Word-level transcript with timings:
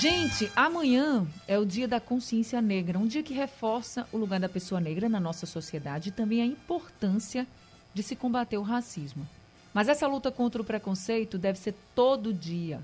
Gente, 0.00 0.52
amanhã 0.54 1.26
é 1.48 1.58
o 1.58 1.64
Dia 1.64 1.88
da 1.88 1.98
Consciência 1.98 2.60
Negra, 2.60 2.98
um 2.98 3.06
dia 3.06 3.22
que 3.22 3.32
reforça 3.32 4.06
o 4.12 4.18
lugar 4.18 4.38
da 4.38 4.48
pessoa 4.48 4.78
negra 4.78 5.08
na 5.08 5.18
nossa 5.18 5.46
sociedade 5.46 6.10
e 6.10 6.12
também 6.12 6.42
a 6.42 6.46
importância 6.46 7.46
de 7.94 8.02
se 8.02 8.14
combater 8.14 8.58
o 8.58 8.62
racismo. 8.62 9.26
Mas 9.72 9.88
essa 9.88 10.06
luta 10.06 10.30
contra 10.30 10.60
o 10.60 10.64
preconceito 10.64 11.38
deve 11.38 11.58
ser 11.58 11.74
todo 11.94 12.34
dia. 12.34 12.78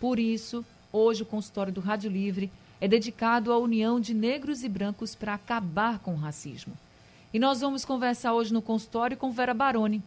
Por 0.00 0.18
isso, 0.18 0.64
hoje 0.90 1.22
o 1.22 1.26
consultório 1.26 1.70
do 1.70 1.82
Rádio 1.82 2.10
Livre 2.10 2.50
é 2.80 2.88
dedicado 2.88 3.52
à 3.52 3.58
união 3.58 4.00
de 4.00 4.14
negros 4.14 4.64
e 4.64 4.68
brancos 4.68 5.14
para 5.14 5.34
acabar 5.34 5.98
com 5.98 6.14
o 6.14 6.18
racismo. 6.18 6.72
E 7.32 7.38
nós 7.38 7.60
vamos 7.60 7.84
conversar 7.84 8.32
hoje 8.32 8.54
no 8.54 8.62
consultório 8.62 9.18
com 9.18 9.30
Vera 9.30 9.52
Baroni. 9.52 10.02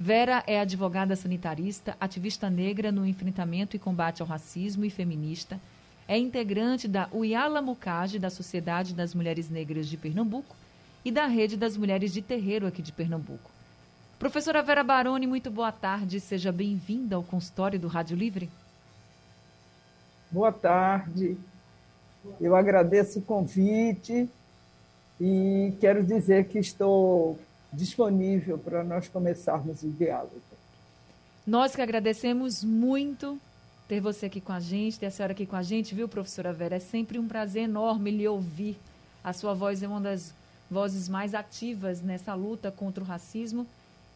Vera 0.00 0.42
é 0.46 0.58
advogada 0.58 1.14
sanitarista, 1.14 1.94
ativista 2.00 2.48
negra 2.48 2.90
no 2.90 3.06
enfrentamento 3.06 3.76
e 3.76 3.78
combate 3.78 4.22
ao 4.22 4.28
racismo 4.28 4.86
e 4.86 4.90
feminista 4.90 5.60
é 6.08 6.16
integrante 6.16 6.88
da 6.88 7.06
Uyala 7.12 7.60
Mukage, 7.60 8.18
da 8.18 8.30
Sociedade 8.30 8.94
das 8.94 9.14
Mulheres 9.14 9.50
Negras 9.50 9.86
de 9.86 9.98
Pernambuco, 9.98 10.56
e 11.04 11.12
da 11.12 11.26
Rede 11.26 11.54
das 11.54 11.76
Mulheres 11.76 12.14
de 12.14 12.22
Terreiro 12.22 12.66
aqui 12.66 12.80
de 12.80 12.90
Pernambuco. 12.90 13.50
Professora 14.18 14.62
Vera 14.62 14.82
Baroni, 14.82 15.26
muito 15.26 15.50
boa 15.50 15.70
tarde. 15.70 16.18
Seja 16.18 16.50
bem-vinda 16.50 17.14
ao 17.14 17.22
consultório 17.22 17.78
do 17.78 17.86
Rádio 17.86 18.16
Livre. 18.16 18.48
Boa 20.30 20.50
tarde. 20.50 21.36
Eu 22.40 22.56
agradeço 22.56 23.20
o 23.20 23.22
convite 23.22 24.28
e 25.20 25.72
quero 25.78 26.02
dizer 26.02 26.48
que 26.48 26.58
estou 26.58 27.38
disponível 27.72 28.58
para 28.58 28.82
nós 28.82 29.08
começarmos 29.08 29.82
o 29.82 29.90
diálogo. 29.90 30.40
Nós 31.46 31.76
que 31.76 31.82
agradecemos 31.82 32.64
muito 32.64 33.38
ter 33.88 34.00
você 34.00 34.26
aqui 34.26 34.40
com 34.40 34.52
a 34.52 34.60
gente, 34.60 34.98
ter 34.98 35.06
a 35.06 35.10
senhora 35.10 35.32
aqui 35.32 35.46
com 35.46 35.56
a 35.56 35.62
gente, 35.62 35.94
viu, 35.94 36.06
professora 36.06 36.52
Vera? 36.52 36.76
É 36.76 36.78
sempre 36.78 37.18
um 37.18 37.26
prazer 37.26 37.62
enorme 37.62 38.10
lhe 38.10 38.28
ouvir. 38.28 38.76
A 39.24 39.32
sua 39.32 39.54
voz 39.54 39.82
é 39.82 39.88
uma 39.88 40.00
das 40.00 40.34
vozes 40.70 41.08
mais 41.08 41.34
ativas 41.34 42.02
nessa 42.02 42.34
luta 42.34 42.70
contra 42.70 43.02
o 43.02 43.06
racismo 43.06 43.66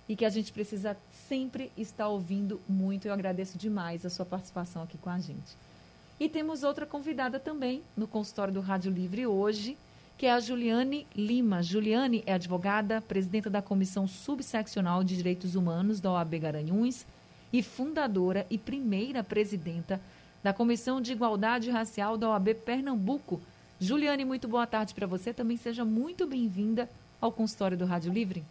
e 0.07 0.15
que 0.15 0.27
a 0.27 0.29
gente 0.29 0.53
precisa 0.53 0.95
sempre 1.27 1.73
estar 1.77 2.09
ouvindo 2.09 2.61
muito. 2.69 3.07
Eu 3.07 3.15
agradeço 3.15 3.57
demais 3.57 4.05
a 4.05 4.11
sua 4.11 4.27
participação 4.27 4.83
aqui 4.83 4.99
com 4.99 5.09
a 5.09 5.19
gente. 5.19 5.57
E 6.21 6.29
temos 6.29 6.63
outra 6.63 6.85
convidada 6.85 7.41
também 7.41 7.83
no 7.97 8.07
consultório 8.07 8.53
do 8.53 8.61
Rádio 8.61 8.93
Livre 8.93 9.27
hoje, 9.27 9.77
que 10.19 10.27
é 10.27 10.33
a 10.33 10.39
Juliane 10.39 11.07
Lima. 11.17 11.63
Juliane 11.63 12.23
é 12.27 12.35
advogada, 12.35 13.01
presidenta 13.01 13.49
da 13.49 13.63
Comissão 13.63 14.07
Subseccional 14.07 15.03
de 15.03 15.17
Direitos 15.17 15.55
Humanos 15.55 15.99
da 15.99 16.13
OAB 16.13 16.39
Garanhuns 16.39 17.07
e 17.53 17.63
fundadora 17.63 18.47
e 18.49 18.57
primeira 18.57 19.23
presidenta 19.23 20.01
da 20.43 20.53
Comissão 20.53 21.01
de 21.01 21.13
Igualdade 21.13 21.71
Racial 21.71 22.17
da 22.17 22.31
OAB 22.31 22.55
Pernambuco. 22.55 23.41
Juliane, 23.79 24.25
muito 24.25 24.49
boa 24.49 24.67
tarde 24.67 24.95
para 24.95 25.07
você. 25.07 25.33
Também 25.33 25.57
seja 25.57 25.85
muito 25.85 26.27
bem-vinda 26.27 26.89
ao 27.21 27.31
consultório 27.31 27.77
do 27.77 27.85
Rádio 27.85 28.13
Livre. 28.13 28.43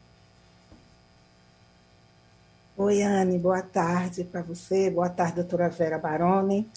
Oi, 2.77 3.01
Anne, 3.01 3.37
boa 3.37 3.61
tarde 3.61 4.23
para 4.23 4.41
você. 4.41 4.89
Boa 4.89 5.09
tarde, 5.09 5.35
doutora 5.35 5.69
Vera 5.69 5.97
Baroni. 5.97 6.67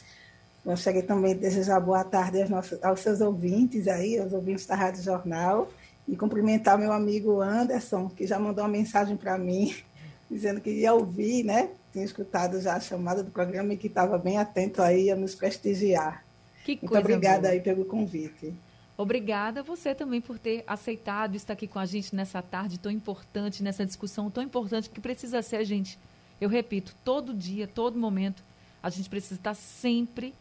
Gostaria 0.65 1.03
também 1.03 1.35
de 1.35 1.41
desejar 1.41 1.79
boa 1.79 2.03
tarde 2.03 2.43
aos, 2.43 2.51
nossos, 2.51 2.83
aos 2.83 3.01
seus 3.01 3.21
ouvintes 3.21 3.87
aí, 3.87 4.19
aos 4.19 4.33
ouvintes 4.33 4.67
da 4.67 4.75
Rádio 4.75 5.03
Jornal, 5.03 5.69
e 6.09 6.17
cumprimentar 6.17 6.79
meu 6.79 6.93
amigo 6.93 7.41
Anderson, 7.41 8.09
que 8.09 8.27
já 8.27 8.39
mandou 8.39 8.65
uma 8.65 8.71
mensagem 8.71 9.17
para 9.17 9.39
mim, 9.39 9.75
dizendo 10.31 10.61
que 10.61 10.71
ia 10.71 10.93
ouvir, 10.93 11.45
né? 11.45 11.71
Tinha 11.95 12.05
escutado 12.05 12.61
já 12.61 12.75
a 12.75 12.81
chamada 12.81 13.23
do 13.23 13.31
programa 13.31 13.73
e 13.73 13.77
que 13.77 13.87
estava 13.87 14.19
bem 14.19 14.37
atento 14.37 14.83
aí 14.83 15.13
a 15.13 15.17
nos 15.17 15.37
prestigiar. 15.37 16.25
Que 16.65 16.77
Muito 16.83 16.99
obrigada 16.99 17.43
boa. 17.43 17.53
aí 17.53 17.61
pelo 17.61 17.85
convite. 17.85 18.53
Obrigada 18.97 19.61
a 19.61 19.63
você 19.63 19.95
também 19.95 20.21
por 20.21 20.37
ter 20.37 20.65
aceitado 20.67 21.37
estar 21.37 21.53
aqui 21.53 21.69
com 21.69 21.79
a 21.79 21.87
gente 21.87 22.15
nessa 22.15 22.43
tarde 22.43 22.79
tão 22.79 22.91
importante, 22.91 23.63
nessa 23.63 23.87
discussão 23.87 24.29
tão 24.29 24.43
importante 24.43 24.91
que 24.91 25.01
precisa 25.01 25.41
ser 25.41 25.57
a 25.57 25.65
gente. 25.65 25.97
Eu 26.41 26.49
repito, 26.49 26.93
todo 27.05 27.33
dia, 27.33 27.69
todo 27.69 27.97
momento, 27.97 28.43
a 28.83 28.91
gente 28.91 29.09
precisa 29.09 29.37
estar 29.37 29.55
sempre 29.55 30.35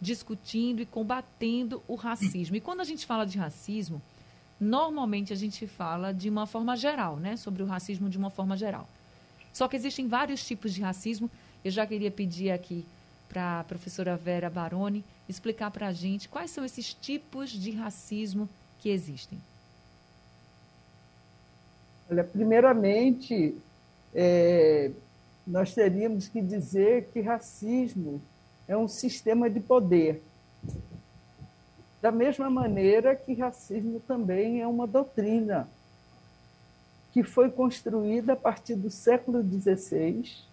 discutindo 0.00 0.82
e 0.82 0.86
combatendo 0.86 1.80
o 1.86 1.94
racismo. 1.94 2.56
E 2.56 2.60
quando 2.60 2.80
a 2.80 2.84
gente 2.84 3.06
fala 3.06 3.24
de 3.24 3.38
racismo, 3.38 4.02
normalmente 4.60 5.32
a 5.32 5.36
gente 5.36 5.64
fala 5.64 6.12
de 6.12 6.28
uma 6.28 6.44
forma 6.44 6.76
geral, 6.76 7.16
né? 7.16 7.36
Sobre 7.36 7.62
o 7.62 7.66
racismo 7.66 8.10
de 8.10 8.18
uma 8.18 8.30
forma 8.30 8.56
geral. 8.56 8.88
Só 9.58 9.66
que 9.66 9.74
existem 9.74 10.06
vários 10.06 10.46
tipos 10.46 10.72
de 10.72 10.80
racismo. 10.80 11.28
Eu 11.64 11.72
já 11.72 11.84
queria 11.84 12.12
pedir 12.12 12.52
aqui 12.52 12.86
para 13.28 13.58
a 13.58 13.64
professora 13.64 14.16
Vera 14.16 14.48
Baroni 14.48 15.04
explicar 15.28 15.72
para 15.72 15.88
a 15.88 15.92
gente 15.92 16.28
quais 16.28 16.52
são 16.52 16.64
esses 16.64 16.94
tipos 16.94 17.50
de 17.50 17.72
racismo 17.72 18.48
que 18.78 18.88
existem. 18.88 19.36
Olha, 22.08 22.22
primeiramente, 22.22 23.56
é, 24.14 24.92
nós 25.44 25.74
teríamos 25.74 26.28
que 26.28 26.40
dizer 26.40 27.08
que 27.12 27.20
racismo 27.20 28.22
é 28.68 28.76
um 28.76 28.86
sistema 28.86 29.50
de 29.50 29.58
poder. 29.58 30.22
Da 32.00 32.12
mesma 32.12 32.48
maneira 32.48 33.16
que 33.16 33.34
racismo 33.34 33.98
também 34.06 34.60
é 34.60 34.68
uma 34.68 34.86
doutrina 34.86 35.68
que 37.12 37.22
foi 37.22 37.50
construída 37.50 38.34
a 38.34 38.36
partir 38.36 38.74
do 38.74 38.90
século 38.90 39.42
XVI 39.42 40.48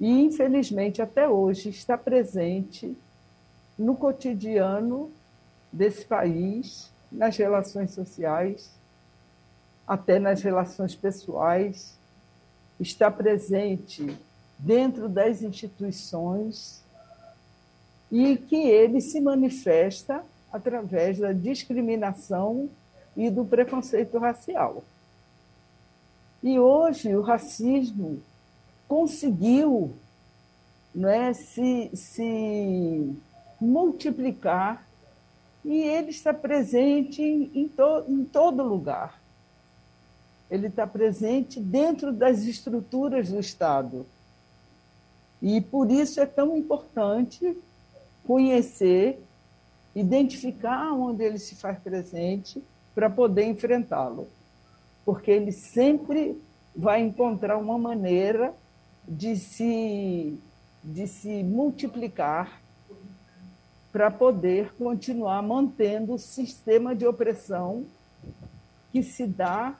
e, 0.00 0.08
infelizmente, 0.08 1.00
até 1.00 1.28
hoje 1.28 1.70
está 1.70 1.96
presente 1.96 2.96
no 3.78 3.96
cotidiano 3.96 5.10
desse 5.72 6.04
país, 6.04 6.90
nas 7.10 7.36
relações 7.36 7.92
sociais, 7.92 8.70
até 9.86 10.18
nas 10.18 10.42
relações 10.42 10.94
pessoais, 10.94 11.96
está 12.78 13.10
presente 13.10 14.16
dentro 14.58 15.08
das 15.08 15.42
instituições 15.42 16.82
e 18.10 18.36
que 18.36 18.56
ele 18.56 19.00
se 19.00 19.20
manifesta 19.20 20.24
através 20.52 21.18
da 21.18 21.32
discriminação 21.32 22.68
e 23.16 23.30
do 23.30 23.44
preconceito 23.44 24.18
racial. 24.18 24.82
E 26.46 26.60
hoje 26.60 27.12
o 27.16 27.22
racismo 27.22 28.22
conseguiu 28.86 29.92
é, 30.96 31.32
se, 31.32 31.90
se 31.92 33.12
multiplicar 33.60 34.86
e 35.64 35.82
ele 35.82 36.10
está 36.10 36.32
presente 36.32 37.20
em, 37.20 37.50
em, 37.52 37.68
to, 37.68 38.04
em 38.06 38.24
todo 38.24 38.62
lugar. 38.62 39.20
Ele 40.48 40.68
está 40.68 40.86
presente 40.86 41.58
dentro 41.58 42.12
das 42.12 42.44
estruturas 42.44 43.28
do 43.28 43.40
Estado. 43.40 44.06
E 45.42 45.60
por 45.60 45.90
isso 45.90 46.20
é 46.20 46.26
tão 46.26 46.56
importante 46.56 47.58
conhecer, 48.24 49.20
identificar 49.96 50.92
onde 50.92 51.24
ele 51.24 51.40
se 51.40 51.56
faz 51.56 51.76
presente 51.80 52.62
para 52.94 53.10
poder 53.10 53.46
enfrentá-lo 53.46 54.28
porque 55.06 55.30
ele 55.30 55.52
sempre 55.52 56.36
vai 56.74 57.00
encontrar 57.00 57.56
uma 57.56 57.78
maneira 57.78 58.52
de 59.06 59.36
se, 59.36 60.36
de 60.82 61.06
se 61.06 61.44
multiplicar 61.44 62.60
para 63.92 64.10
poder 64.10 64.74
continuar 64.74 65.40
mantendo 65.42 66.14
o 66.14 66.18
sistema 66.18 66.94
de 66.94 67.06
opressão 67.06 67.86
que 68.90 69.00
se 69.02 69.26
dá 69.26 69.78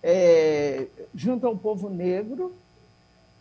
é, 0.00 0.86
junto 1.12 1.44
ao 1.44 1.56
povo 1.56 1.90
negro, 1.90 2.54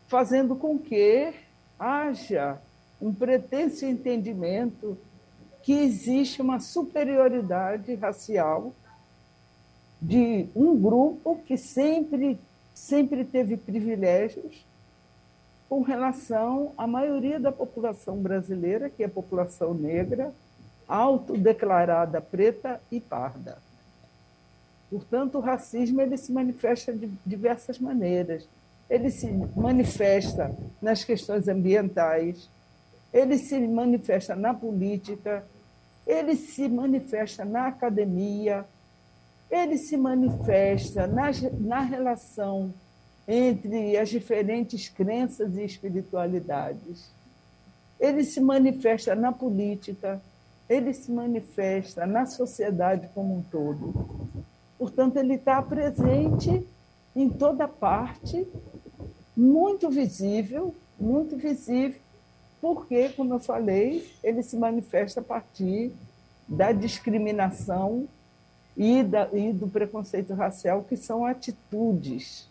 fazendo 0.08 0.56
com 0.56 0.80
que 0.80 1.34
haja 1.80 2.60
um 3.00 3.14
pretenso 3.14 3.86
entendimento 3.86 4.98
que 5.62 5.74
existe 5.74 6.42
uma 6.42 6.60
superioridade 6.60 7.94
racial 7.94 8.74
de 10.02 10.48
um 10.56 10.80
grupo 10.80 11.38
que 11.46 11.58
sempre, 11.58 12.40
sempre 12.74 13.24
teve 13.24 13.58
privilégios 13.58 14.66
com 15.68 15.82
relação 15.82 16.72
à 16.78 16.86
maioria 16.86 17.40
da 17.40 17.52
população 17.52 18.18
brasileira, 18.18 18.90
que 18.90 19.04
é 19.04 19.06
a 19.06 19.10
população 19.10 19.74
negra, 19.74 20.32
autodeclarada 20.88 22.22
preta 22.22 22.80
e 22.92 23.00
parda. 23.00 23.58
Portanto, 24.90 25.38
o 25.38 25.42
racismo 25.42 26.00
ele 26.00 26.18
se 26.18 26.32
manifesta 26.32 26.94
de 26.94 27.10
diversas 27.26 27.80
maneiras. 27.80 28.48
Ele 28.90 29.10
se 29.10 29.28
manifesta 29.56 30.56
nas 30.80 31.04
questões 31.04 31.48
ambientais, 31.48 32.48
ele 33.12 33.38
se 33.38 33.60
manifesta 33.60 34.36
na 34.36 34.54
política, 34.54 35.44
ele 36.06 36.36
se 36.36 36.68
manifesta 36.68 37.44
na 37.44 37.68
academia, 37.68 38.64
ele 39.56 39.78
se 39.78 39.96
manifesta 39.96 41.08
na, 41.08 41.32
na 41.60 41.80
relação 41.80 42.74
entre 43.28 43.98
as 43.98 44.10
diferentes 44.10 44.90
crenças 44.90 45.56
e 45.56 45.64
espiritualidades. 45.64 47.10
Ele 48.00 48.24
se 48.24 48.42
manifesta 48.42 49.16
na 49.16 49.32
política, 49.32 50.22
ele 50.70 50.94
se 50.94 51.12
manifesta 51.12 52.06
na 52.06 52.26
sociedade 52.26 53.10
como 53.14 53.38
um 53.38 53.42
todo. 53.42 53.94
Portanto, 54.78 55.18
ele 55.18 55.36
está 55.36 55.62
presente 55.62 56.68
em 57.16 57.30
toda 57.30 57.68
parte, 57.68 58.46
muito 59.36 59.90
visível, 59.90 60.76
muito 61.00 61.38
visível, 61.38 62.00
porque, 62.62 63.10
como 63.10 63.34
eu 63.34 63.40
falei, 63.40 64.12
ele 64.24 64.44
se 64.44 64.58
manifesta 64.58 65.22
a 65.22 65.24
partir 65.24 65.94
da 66.48 66.72
discriminação 66.72 68.08
e, 68.76 69.04
da, 69.04 69.30
e 69.32 69.54
do 69.54 69.68
preconceito 69.68 70.34
racial, 70.34 70.84
que 70.84 70.98
são 70.98 71.26
atitudes. 71.26 72.48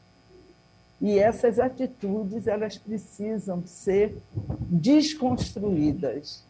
E 1.01 1.19
essas 1.19 1.59
atitudes 1.59 2.47
elas 2.47 2.79
precisam 2.79 3.63
ser 3.67 4.17
desconstruídas. 4.61 6.43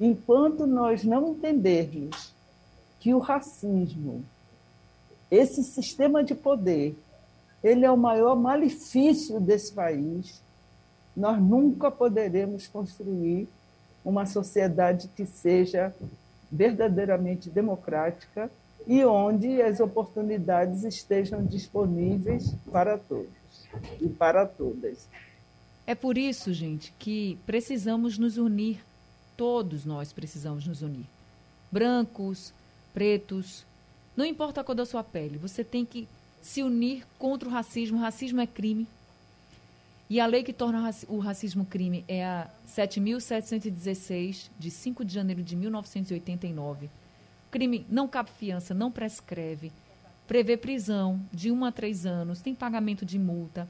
Enquanto 0.00 0.66
nós 0.66 1.04
não 1.04 1.32
entendermos 1.32 2.32
que 3.00 3.14
o 3.14 3.18
racismo, 3.18 4.24
esse 5.30 5.62
sistema 5.62 6.22
de 6.22 6.34
poder, 6.34 6.96
ele 7.62 7.84
é 7.84 7.90
o 7.90 7.96
maior 7.96 8.36
malefício 8.36 9.40
desse 9.40 9.72
país, 9.72 10.42
nós 11.16 11.40
nunca 11.40 11.90
poderemos 11.90 12.66
construir 12.66 13.48
uma 14.04 14.26
sociedade 14.26 15.08
que 15.16 15.24
seja 15.24 15.94
verdadeiramente 16.52 17.48
democrática 17.48 18.50
e 18.86 19.02
onde 19.04 19.62
as 19.62 19.80
oportunidades 19.80 20.84
estejam 20.84 21.42
disponíveis 21.44 22.54
para 22.70 22.98
todos 22.98 23.30
e 24.00 24.08
para 24.08 24.44
todas. 24.44 25.08
É 25.86 25.94
por 25.94 26.18
isso, 26.18 26.52
gente, 26.52 26.92
que 26.98 27.38
precisamos 27.46 28.18
nos 28.18 28.36
unir, 28.36 28.84
todos 29.36 29.86
nós 29.86 30.12
precisamos 30.12 30.66
nos 30.66 30.82
unir. 30.82 31.06
Brancos, 31.70 32.52
pretos, 32.92 33.64
não 34.16 34.24
importa 34.24 34.60
a 34.60 34.64
cor 34.64 34.74
da 34.74 34.84
sua 34.84 35.02
pele, 35.02 35.38
você 35.38 35.64
tem 35.64 35.86
que 35.86 36.06
se 36.42 36.62
unir 36.62 37.06
contra 37.18 37.48
o 37.48 37.52
racismo. 37.52 37.98
O 37.98 38.00
racismo 38.00 38.40
é 38.40 38.46
crime. 38.46 38.86
E 40.12 40.20
a 40.20 40.26
lei 40.26 40.42
que 40.42 40.52
torna 40.52 40.90
o 41.08 41.18
racismo 41.20 41.64
crime 41.64 42.04
é 42.06 42.22
a 42.22 42.46
7.716, 42.68 44.50
de 44.58 44.70
5 44.70 45.06
de 45.06 45.14
janeiro 45.14 45.42
de 45.42 45.56
1989. 45.56 46.90
Crime 47.50 47.86
não 47.88 48.06
cabe 48.06 48.28
fiança, 48.38 48.74
não 48.74 48.92
prescreve, 48.92 49.72
prevê 50.28 50.58
prisão 50.58 51.18
de 51.32 51.50
1 51.50 51.64
a 51.64 51.72
3 51.72 52.04
anos, 52.04 52.42
tem 52.42 52.54
pagamento 52.54 53.06
de 53.06 53.18
multa. 53.18 53.66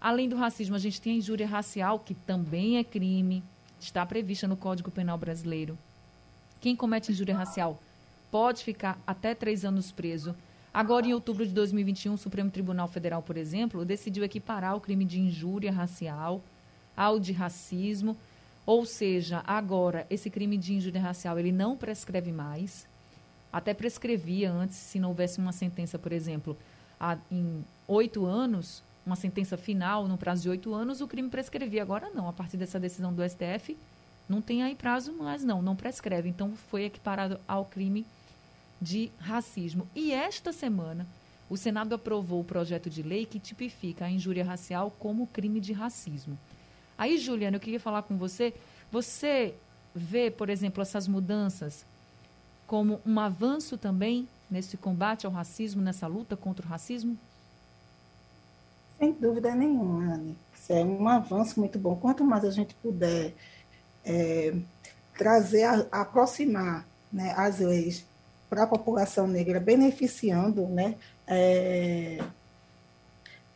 Além 0.00 0.28
do 0.28 0.34
racismo, 0.34 0.74
a 0.74 0.80
gente 0.80 1.00
tem 1.00 1.12
a 1.12 1.18
injúria 1.18 1.46
racial, 1.46 2.00
que 2.00 2.12
também 2.12 2.76
é 2.76 2.82
crime, 2.82 3.40
está 3.78 4.04
prevista 4.04 4.48
no 4.48 4.56
Código 4.56 4.90
Penal 4.90 5.16
Brasileiro. 5.16 5.78
Quem 6.60 6.74
comete 6.74 7.12
injúria 7.12 7.36
racial 7.36 7.80
pode 8.32 8.64
ficar 8.64 8.98
até 9.06 9.32
três 9.32 9.64
anos 9.64 9.92
preso 9.92 10.34
Agora, 10.74 11.06
em 11.06 11.14
outubro 11.14 11.46
de 11.46 11.52
2021, 11.52 12.14
o 12.14 12.18
Supremo 12.18 12.50
Tribunal 12.50 12.88
Federal, 12.88 13.22
por 13.22 13.36
exemplo, 13.36 13.84
decidiu 13.84 14.24
equiparar 14.24 14.74
o 14.74 14.80
crime 14.80 15.04
de 15.04 15.20
injúria 15.20 15.70
racial 15.70 16.42
ao 16.96 17.20
de 17.20 17.32
racismo. 17.32 18.16
Ou 18.66 18.84
seja, 18.84 19.40
agora, 19.46 20.04
esse 20.10 20.28
crime 20.28 20.58
de 20.58 20.74
injúria 20.74 21.00
racial 21.00 21.38
ele 21.38 21.52
não 21.52 21.76
prescreve 21.76 22.32
mais. 22.32 22.88
Até 23.52 23.72
prescrevia 23.72 24.50
antes, 24.50 24.74
se 24.74 24.98
não 24.98 25.10
houvesse 25.10 25.38
uma 25.38 25.52
sentença, 25.52 25.96
por 25.96 26.10
exemplo, 26.10 26.56
há, 26.98 27.16
em 27.30 27.64
oito 27.86 28.26
anos, 28.26 28.82
uma 29.06 29.14
sentença 29.14 29.56
final 29.56 30.08
no 30.08 30.18
prazo 30.18 30.42
de 30.42 30.48
oito 30.48 30.74
anos, 30.74 31.00
o 31.00 31.06
crime 31.06 31.28
prescrevia. 31.28 31.82
Agora 31.82 32.10
não, 32.12 32.28
a 32.28 32.32
partir 32.32 32.56
dessa 32.56 32.80
decisão 32.80 33.14
do 33.14 33.22
STF, 33.22 33.76
não 34.28 34.42
tem 34.42 34.64
aí 34.64 34.74
prazo 34.74 35.12
mais, 35.12 35.44
não, 35.44 35.62
não 35.62 35.76
prescreve. 35.76 36.28
Então, 36.28 36.56
foi 36.68 36.82
equiparado 36.82 37.38
ao 37.46 37.64
crime 37.64 38.04
de 38.80 39.10
racismo. 39.18 39.88
E 39.94 40.12
esta 40.12 40.52
semana, 40.52 41.06
o 41.48 41.56
Senado 41.56 41.94
aprovou 41.94 42.40
o 42.40 42.44
projeto 42.44 42.88
de 42.88 43.02
lei 43.02 43.26
que 43.26 43.38
tipifica 43.38 44.04
a 44.06 44.10
injúria 44.10 44.44
racial 44.44 44.90
como 44.98 45.26
crime 45.26 45.60
de 45.60 45.72
racismo. 45.72 46.38
Aí, 46.96 47.18
Juliana, 47.18 47.56
eu 47.56 47.60
queria 47.60 47.80
falar 47.80 48.02
com 48.02 48.16
você. 48.16 48.54
Você 48.90 49.54
vê, 49.94 50.30
por 50.30 50.48
exemplo, 50.48 50.82
essas 50.82 51.06
mudanças 51.08 51.84
como 52.66 53.00
um 53.04 53.20
avanço 53.20 53.76
também 53.76 54.28
nesse 54.50 54.76
combate 54.76 55.26
ao 55.26 55.32
racismo, 55.32 55.82
nessa 55.82 56.06
luta 56.06 56.36
contra 56.36 56.64
o 56.64 56.68
racismo? 56.68 57.16
Sem 58.98 59.12
dúvida 59.12 59.54
nenhuma, 59.54 60.14
Anne. 60.14 60.36
Isso 60.54 60.72
é 60.72 60.84
um 60.84 61.06
avanço 61.08 61.60
muito 61.60 61.78
bom. 61.78 61.96
Quanto 61.96 62.24
mais 62.24 62.44
a 62.44 62.50
gente 62.50 62.74
puder 62.76 63.34
é, 64.04 64.54
trazer, 65.18 65.64
a, 65.64 65.86
aproximar 65.90 66.86
né, 67.12 67.34
as 67.36 67.58
leis 67.58 68.06
para 68.48 68.64
a 68.64 68.66
população 68.66 69.26
negra, 69.26 69.58
beneficiando 69.58 70.66
né, 70.68 70.94
é, 71.26 72.22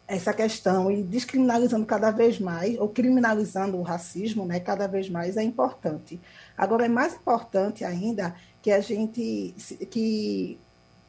essa 0.06 0.32
questão 0.32 0.90
e 0.90 1.02
descriminalizando 1.02 1.84
cada 1.84 2.10
vez 2.10 2.40
mais, 2.40 2.78
ou 2.78 2.88
criminalizando 2.88 3.76
o 3.76 3.82
racismo 3.82 4.46
né, 4.46 4.58
cada 4.58 4.86
vez 4.88 5.10
mais, 5.10 5.36
é 5.36 5.42
importante. 5.42 6.18
Agora, 6.56 6.86
é 6.86 6.88
mais 6.88 7.14
importante 7.14 7.84
ainda 7.84 8.34
que 8.62 8.70
a 8.72 8.80
gente, 8.80 9.54
que 9.90 10.58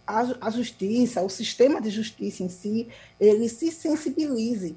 a, 0.05 0.47
a 0.47 0.49
justiça, 0.49 1.21
o 1.21 1.29
sistema 1.29 1.81
de 1.81 1.89
justiça 1.89 2.43
em 2.43 2.49
si, 2.49 2.89
ele 3.19 3.47
se 3.47 3.71
sensibilize 3.71 4.75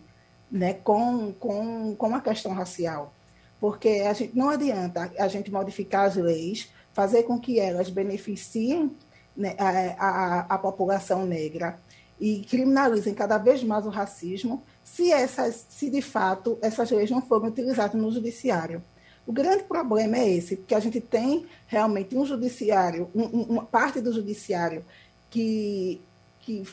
né, 0.50 0.74
com, 0.74 1.32
com, 1.32 1.96
com 1.96 2.14
a 2.14 2.20
questão 2.20 2.52
racial. 2.52 3.12
Porque 3.58 4.04
a 4.06 4.12
gente, 4.12 4.36
não 4.36 4.50
adianta 4.50 5.10
a 5.18 5.28
gente 5.28 5.50
modificar 5.50 6.06
as 6.06 6.16
leis, 6.16 6.68
fazer 6.92 7.24
com 7.24 7.38
que 7.38 7.58
elas 7.58 7.90
beneficiem 7.90 8.94
né, 9.36 9.54
a, 9.58 9.68
a, 9.68 10.40
a, 10.40 10.58
população 10.58 11.24
negra 11.24 11.78
e 12.20 12.44
criminalizem 12.48 13.14
cada 13.14 13.38
vez 13.38 13.62
mais 13.64 13.86
o 13.86 13.90
racismo, 13.90 14.62
se, 14.84 15.10
essas, 15.10 15.66
se 15.68 15.90
de 15.90 16.02
fato 16.02 16.58
essas 16.60 16.90
leis 16.90 17.10
não 17.10 17.22
forem 17.22 17.48
utilizadas 17.48 18.00
no 18.00 18.12
judiciário. 18.12 18.82
O 19.26 19.32
grande 19.32 19.64
problema 19.64 20.18
é 20.18 20.28
esse, 20.28 20.56
porque 20.56 20.74
a 20.74 20.80
gente 20.80 21.00
tem 21.00 21.46
realmente 21.66 22.16
um 22.16 22.26
judiciário, 22.26 23.08
um, 23.14 23.24
uma 23.24 23.64
parte 23.64 24.00
do 24.00 24.12
judiciário 24.12 24.84
que, 25.30 26.00
que 26.40 26.64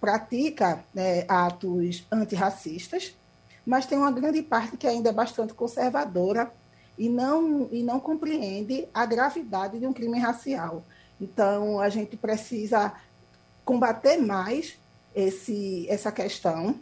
pratica 0.00 0.84
né, 0.94 1.24
atos 1.26 2.06
antirracistas, 2.12 3.14
mas 3.64 3.86
tem 3.86 3.98
uma 3.98 4.12
grande 4.12 4.42
parte 4.42 4.76
que 4.76 4.86
ainda 4.86 5.08
é 5.08 5.12
bastante 5.12 5.52
conservadora 5.54 6.52
e 6.98 7.08
não, 7.08 7.68
e 7.70 7.82
não 7.82 8.00
compreende 8.00 8.88
a 8.92 9.04
gravidade 9.04 9.78
de 9.78 9.86
um 9.86 9.92
crime 9.92 10.18
racial. 10.18 10.82
Então, 11.20 11.80
a 11.80 11.88
gente 11.88 12.16
precisa 12.16 12.92
combater 13.64 14.16
mais 14.18 14.78
esse, 15.14 15.86
essa 15.88 16.12
questão 16.12 16.78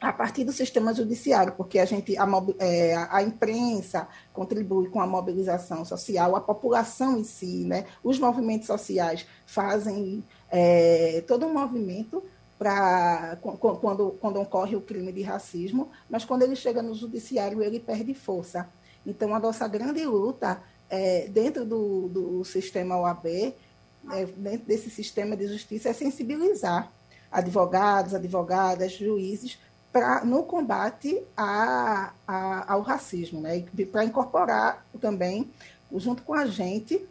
a 0.00 0.12
partir 0.12 0.44
do 0.44 0.52
sistema 0.52 0.94
judiciário, 0.94 1.52
porque 1.52 1.78
a 1.78 1.84
gente 1.84 2.16
a, 2.16 2.26
é, 2.58 2.94
a, 3.10 3.22
imprensa 3.22 4.08
contribui 4.32 4.88
com 4.88 5.00
a 5.00 5.06
mobilização 5.06 5.84
social, 5.84 6.34
a 6.34 6.40
população 6.40 7.18
em 7.18 7.24
si, 7.24 7.64
né? 7.66 7.84
Os 8.02 8.18
movimentos 8.18 8.66
sociais 8.66 9.26
fazem 9.44 10.24
é, 10.50 11.22
todo 11.28 11.44
um 11.44 11.52
movimento 11.52 12.22
para 12.58 13.36
quando, 13.40 14.12
quando 14.20 14.40
ocorre 14.40 14.74
o 14.74 14.80
crime 14.80 15.12
de 15.12 15.22
racismo, 15.22 15.90
mas 16.08 16.24
quando 16.24 16.42
ele 16.42 16.56
chega 16.56 16.82
no 16.82 16.94
judiciário 16.94 17.62
ele 17.62 17.78
perde 17.78 18.14
força. 18.14 18.68
Então, 19.06 19.34
a 19.34 19.38
nossa 19.38 19.66
grande 19.66 20.04
luta 20.04 20.62
é, 20.88 21.28
dentro 21.28 21.64
do, 21.64 22.08
do 22.08 22.44
sistema 22.44 22.98
OAB, 22.98 23.26
é, 23.26 24.24
dentro 24.36 24.66
desse 24.66 24.90
sistema 24.90 25.36
de 25.36 25.46
justiça, 25.46 25.88
é 25.88 25.92
sensibilizar 25.92 26.90
advogados, 27.30 28.14
advogadas, 28.14 28.92
juízes, 28.92 29.58
pra, 29.92 30.24
no 30.24 30.42
combate 30.42 31.22
a, 31.36 32.12
a, 32.26 32.72
ao 32.72 32.82
racismo, 32.82 33.40
né? 33.40 33.64
para 33.90 34.04
incorporar 34.04 34.84
também, 35.00 35.50
junto 35.94 36.22
com 36.22 36.34
a 36.34 36.46
gente, 36.46 37.04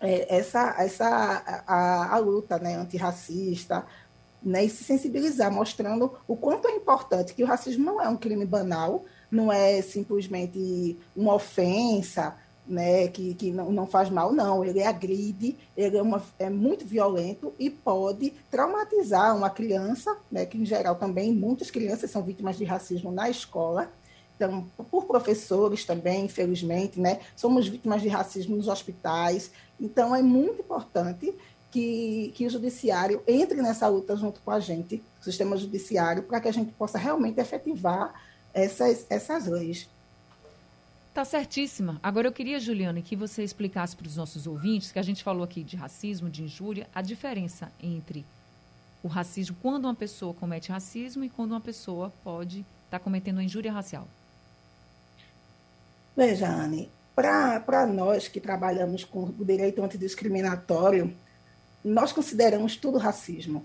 é, 0.00 0.36
essa, 0.36 0.74
essa 0.78 1.06
a, 1.66 2.14
a, 2.14 2.18
luta 2.18 2.58
né, 2.58 2.74
antirracista, 2.76 3.84
né, 4.42 4.64
e 4.64 4.70
se 4.70 4.82
sensibilizar, 4.82 5.52
mostrando 5.52 6.16
o 6.26 6.34
quanto 6.34 6.66
é 6.66 6.72
importante 6.72 7.34
que 7.34 7.42
o 7.42 7.46
racismo 7.46 7.84
não 7.84 8.00
é 8.00 8.08
um 8.08 8.16
crime 8.16 8.46
banal, 8.46 9.04
não 9.30 9.52
é 9.52 9.80
simplesmente 9.82 10.98
uma 11.14 11.34
ofensa, 11.34 12.36
né, 12.66 13.08
que, 13.08 13.34
que 13.34 13.50
não, 13.50 13.72
não 13.72 13.86
faz 13.86 14.08
mal, 14.08 14.32
não. 14.32 14.64
Ele 14.64 14.82
agride, 14.82 15.56
ele 15.76 15.96
é, 15.96 16.02
uma, 16.02 16.22
é 16.38 16.48
muito 16.48 16.84
violento 16.84 17.52
e 17.58 17.68
pode 17.68 18.32
traumatizar 18.50 19.36
uma 19.36 19.50
criança, 19.50 20.16
né, 20.30 20.46
que 20.46 20.56
em 20.56 20.64
geral 20.64 20.94
também 20.94 21.32
muitas 21.32 21.70
crianças 21.70 22.10
são 22.10 22.22
vítimas 22.22 22.56
de 22.56 22.64
racismo 22.64 23.10
na 23.10 23.28
escola. 23.28 23.90
Então, 24.36 24.66
por 24.90 25.04
professores 25.04 25.84
também, 25.84 26.24
infelizmente, 26.24 26.98
né, 26.98 27.20
somos 27.36 27.68
vítimas 27.68 28.00
de 28.00 28.08
racismo 28.08 28.56
nos 28.56 28.68
hospitais. 28.68 29.50
Então, 29.78 30.14
é 30.14 30.22
muito 30.22 30.60
importante 30.60 31.34
que, 31.70 32.32
que 32.34 32.46
o 32.46 32.50
judiciário 32.50 33.22
entre 33.26 33.60
nessa 33.60 33.86
luta 33.88 34.16
junto 34.16 34.40
com 34.40 34.50
a 34.50 34.60
gente, 34.60 35.02
o 35.20 35.24
sistema 35.24 35.56
judiciário, 35.56 36.22
para 36.22 36.40
que 36.40 36.48
a 36.48 36.52
gente 36.52 36.72
possa 36.72 36.98
realmente 36.98 37.38
efetivar 37.38 38.14
essas, 38.54 39.06
essas 39.08 39.46
leis. 39.46 39.88
Tá 41.12 41.24
certíssima. 41.24 41.98
Agora 42.02 42.28
eu 42.28 42.32
queria, 42.32 42.60
Juliana, 42.60 43.02
que 43.02 43.16
você 43.16 43.42
explicasse 43.42 43.96
para 43.96 44.06
os 44.06 44.16
nossos 44.16 44.46
ouvintes, 44.46 44.92
que 44.92 44.98
a 44.98 45.02
gente 45.02 45.24
falou 45.24 45.42
aqui 45.42 45.64
de 45.64 45.76
racismo, 45.76 46.30
de 46.30 46.42
injúria, 46.42 46.88
a 46.94 47.02
diferença 47.02 47.70
entre 47.82 48.24
o 49.02 49.08
racismo, 49.08 49.56
quando 49.60 49.86
uma 49.86 49.94
pessoa 49.94 50.34
comete 50.34 50.70
racismo 50.70 51.24
e 51.24 51.30
quando 51.30 51.52
uma 51.52 51.60
pessoa 51.60 52.12
pode 52.22 52.60
estar 52.60 52.98
tá 52.98 53.00
cometendo 53.00 53.36
uma 53.36 53.44
injúria 53.44 53.72
racial. 53.72 54.06
Veja, 56.16 56.48
Anne, 56.48 56.88
para 57.14 57.86
nós 57.86 58.28
que 58.28 58.40
trabalhamos 58.40 59.04
com 59.04 59.24
o 59.24 59.44
direito 59.44 59.82
antidiscriminatório, 59.82 61.14
nós 61.84 62.12
consideramos 62.12 62.76
tudo 62.76 62.98
racismo, 62.98 63.64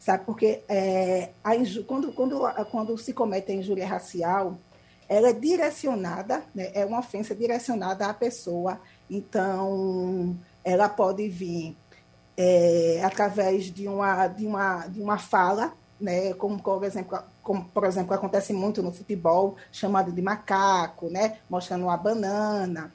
sabe? 0.00 0.24
Porque 0.24 0.64
é, 0.66 1.28
a 1.44 1.52
quando, 1.86 2.12
quando, 2.12 2.40
quando 2.70 2.98
se 2.98 3.12
comete 3.12 3.52
a 3.52 3.54
injúria 3.54 3.86
racial, 3.86 4.58
ela 5.08 5.28
é 5.28 5.32
direcionada, 5.32 6.42
né, 6.54 6.70
é 6.72 6.84
uma 6.84 7.00
ofensa 7.00 7.34
direcionada 7.34 8.06
à 8.06 8.14
pessoa, 8.14 8.80
então 9.10 10.36
ela 10.64 10.88
pode 10.88 11.28
vir 11.28 11.76
é, 12.36 13.02
através 13.04 13.64
de 13.64 13.86
uma, 13.86 14.26
de, 14.28 14.46
uma, 14.46 14.86
de 14.86 15.02
uma 15.02 15.18
fala, 15.18 15.74
né, 16.00 16.32
como, 16.34 16.62
por 16.62 16.82
exemplo, 16.84 17.18
como, 17.42 17.64
por 17.64 17.84
exemplo, 17.84 18.14
acontece 18.14 18.52
muito 18.52 18.82
no 18.82 18.92
futebol, 18.92 19.56
chamado 19.70 20.12
de 20.12 20.22
macaco, 20.22 21.10
né, 21.10 21.38
mostrando 21.50 21.84
uma 21.84 21.96
banana, 21.96 22.92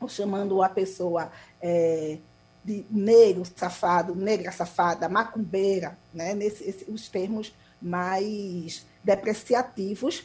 ou 0.00 0.08
chamando 0.08 0.62
a 0.62 0.68
pessoa 0.68 1.30
é, 1.60 2.18
de 2.64 2.84
negro 2.90 3.42
safado, 3.56 4.14
negra 4.14 4.52
safada, 4.52 5.08
macumbeira, 5.08 5.96
né, 6.12 6.34
nesse, 6.34 6.64
esse, 6.64 6.90
os 6.90 7.08
termos 7.08 7.54
mais 7.80 8.84
depreciativos 9.02 10.24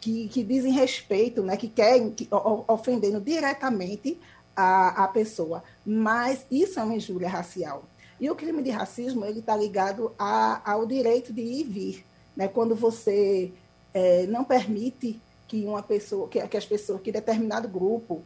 que, 0.00 0.28
que 0.28 0.42
dizem 0.42 0.72
respeito, 0.72 1.42
né, 1.42 1.56
que 1.56 1.68
querem, 1.68 2.10
que, 2.10 2.26
ofendendo 2.66 3.20
diretamente 3.20 4.18
a, 4.56 5.04
a 5.04 5.08
pessoa. 5.08 5.62
Mas 5.84 6.44
isso 6.50 6.80
é 6.80 6.82
uma 6.82 6.94
injúria 6.94 7.28
racial. 7.28 7.84
E 8.18 8.30
o 8.30 8.34
crime 8.34 8.62
de 8.62 8.70
racismo 8.70 9.24
ele 9.24 9.40
está 9.40 9.56
ligado 9.56 10.12
a, 10.18 10.72
ao 10.72 10.86
direito 10.86 11.32
de 11.32 11.40
ir 11.40 11.60
e 11.60 11.64
vir. 11.64 12.06
Né? 12.36 12.48
Quando 12.48 12.74
você 12.74 13.52
é, 13.94 14.26
não 14.26 14.44
permite 14.44 15.20
que 15.48 15.64
uma 15.64 15.82
pessoa, 15.82 16.28
que, 16.28 16.46
que 16.46 16.56
as 16.56 16.66
pessoas, 16.66 17.00
que 17.00 17.10
determinado 17.10 17.68
grupo 17.68 18.22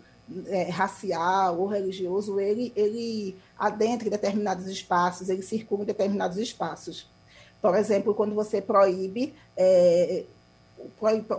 é, 0.47 0.71
racial 0.71 1.59
ou 1.59 1.67
religioso, 1.67 2.41
ele, 2.41 2.73
ele 2.75 3.37
adentre 3.59 4.09
determinados 4.09 4.67
espaços, 4.67 5.29
ele 5.29 5.43
circula 5.43 5.83
em 5.83 5.87
determinados 5.87 6.39
espaços. 6.39 7.09
Por 7.61 7.75
exemplo, 7.77 8.15
quando 8.15 8.35
você 8.35 8.61
proíbe 8.61 9.35
é, 9.57 10.25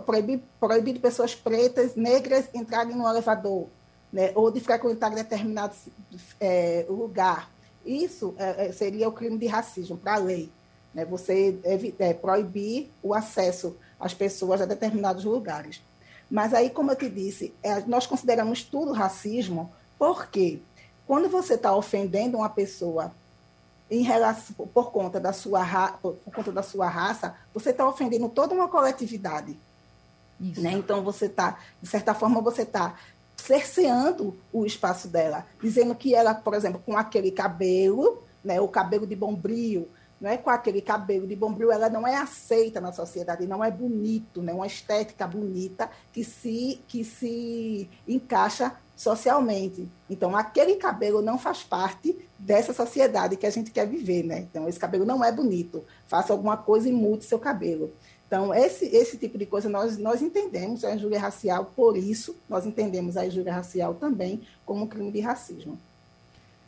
proibir, 0.04 0.40
proibir 0.58 1.00
pessoas 1.00 1.34
pretas, 1.34 1.94
negras 1.94 2.46
entrarem 2.54 2.96
no 2.96 3.08
elevador, 3.08 3.66
né, 4.12 4.32
ou 4.34 4.50
de 4.50 4.60
frequentar 4.60 5.14
determinado 5.14 5.74
é, 6.40 6.86
lugar. 6.88 7.50
Isso 7.84 8.34
é, 8.38 8.66
é 8.66 8.72
seria 8.72 9.08
o 9.08 9.12
crime 9.12 9.38
de 9.38 9.46
racismo 9.46 9.96
para 9.96 10.14
a 10.14 10.18
lei. 10.18 10.50
Né, 10.94 11.04
você 11.04 11.52
deve 11.52 11.94
é, 11.98 12.14
proibir 12.14 12.90
o 13.02 13.14
acesso 13.14 13.76
às 13.98 14.14
pessoas 14.14 14.60
a 14.60 14.66
determinados 14.66 15.24
lugares. 15.24 15.80
Mas 16.30 16.52
aí, 16.52 16.70
como 16.70 16.90
eu 16.90 16.96
te 16.96 17.08
disse, 17.08 17.54
é, 17.62 17.80
nós 17.82 18.06
consideramos 18.06 18.62
tudo 18.62 18.92
racismo, 18.92 19.70
porque 19.98 20.60
quando 21.06 21.28
você 21.28 21.54
está 21.54 21.74
ofendendo 21.74 22.38
uma 22.38 22.48
pessoa 22.48 23.12
em 23.90 24.02
relação, 24.02 24.66
por 24.66 24.90
conta 24.90 25.20
da 25.20 25.32
sua 25.32 25.62
ra, 25.62 25.92
por, 26.02 26.14
por 26.16 26.34
conta 26.34 26.50
da 26.50 26.62
sua 26.62 26.88
raça, 26.88 27.36
você 27.54 27.70
está 27.70 27.88
ofendendo 27.88 28.28
toda 28.28 28.54
uma 28.54 28.68
coletividade. 28.68 29.56
Né? 30.38 30.72
Então 30.72 31.02
você 31.02 31.26
está, 31.26 31.58
de 31.80 31.88
certa 31.88 32.12
forma, 32.12 32.40
você 32.40 32.62
está 32.62 32.96
cerceando 33.36 34.36
o 34.52 34.66
espaço 34.66 35.08
dela, 35.08 35.46
dizendo 35.62 35.94
que 35.94 36.14
ela, 36.14 36.34
por 36.34 36.54
exemplo, 36.54 36.82
com 36.84 36.96
aquele 36.96 37.30
cabelo, 37.30 38.22
né, 38.42 38.60
o 38.60 38.68
cabelo 38.68 39.06
de 39.06 39.14
bombril, 39.14 39.88
não 40.20 40.30
é 40.30 40.36
com 40.36 40.50
aquele 40.50 40.80
cabelo 40.80 41.26
de 41.26 41.36
bombril, 41.36 41.70
ela 41.70 41.90
não 41.90 42.06
é 42.06 42.16
aceita 42.16 42.80
na 42.80 42.92
sociedade, 42.92 43.46
não 43.46 43.62
é 43.62 43.70
bonito, 43.70 44.40
né, 44.40 44.52
uma 44.52 44.66
estética 44.66 45.26
bonita 45.26 45.90
que 46.12 46.24
se 46.24 46.80
que 46.88 47.04
se 47.04 47.88
encaixa 48.08 48.74
socialmente. 48.96 49.86
Então, 50.08 50.34
aquele 50.34 50.76
cabelo 50.76 51.20
não 51.20 51.38
faz 51.38 51.62
parte 51.62 52.16
dessa 52.38 52.72
sociedade 52.72 53.36
que 53.36 53.46
a 53.46 53.50
gente 53.50 53.70
quer 53.70 53.86
viver, 53.86 54.22
né? 54.22 54.40
Então, 54.50 54.66
esse 54.66 54.78
cabelo 54.78 55.04
não 55.04 55.22
é 55.22 55.30
bonito. 55.30 55.84
Faça 56.08 56.32
alguma 56.32 56.56
coisa 56.56 56.88
e 56.88 56.92
mude 56.92 57.24
seu 57.24 57.38
cabelo. 57.38 57.92
Então, 58.26 58.52
esse, 58.54 58.86
esse 58.86 59.18
tipo 59.18 59.36
de 59.36 59.44
coisa 59.46 59.68
nós, 59.68 59.98
nós 59.98 60.22
entendemos 60.22 60.82
a 60.82 60.94
injúria 60.94 61.20
racial, 61.20 61.70
por 61.76 61.96
isso, 61.96 62.34
nós 62.48 62.66
entendemos 62.66 63.16
a 63.16 63.26
injúria 63.26 63.52
racial 63.52 63.94
também 63.94 64.40
como 64.64 64.88
crime 64.88 65.12
de 65.12 65.20
racismo. 65.20 65.78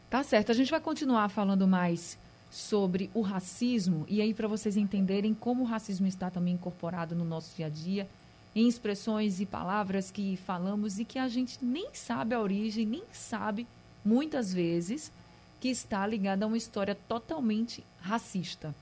Tá 0.09 0.23
certo. 0.23 0.53
A 0.53 0.55
gente 0.55 0.71
vai 0.71 0.81
continuar 0.81 1.29
falando 1.31 1.67
mais 1.67 2.17
sobre 2.51 3.11
o 3.15 3.21
racismo 3.21 4.05
e 4.09 4.21
aí 4.21 4.33
para 4.33 4.49
vocês 4.49 4.77
entenderem 4.77 5.35
como 5.35 5.63
o 5.63 5.67
racismo 5.67 6.07
está 6.07 6.31
também 6.31 6.55
incorporado 6.55 7.15
no 7.15 7.25
nosso 7.25 7.55
dia 7.57 7.67
a 7.67 7.69
dia 7.69 8.09
em 8.55 8.67
expressões 8.67 9.41
e 9.41 9.47
palavras 9.47 10.11
que 10.11 10.37
falamos 10.37 10.99
e 10.99 11.05
que 11.05 11.19
a 11.19 11.29
gente 11.29 11.65
nem 11.65 11.91
sabe 11.93 12.35
a 12.35 12.41
origem, 12.41 12.87
nem 12.87 13.05
sabe, 13.13 13.67
muitas 14.05 14.53
vezes, 14.53 15.13
que 15.61 15.69
está 15.69 16.07
ligada 16.07 16.45
a 16.45 16.49
uma 16.49 16.57
história 16.57 16.97
totalmente 17.07 17.85
racista. 18.01 18.75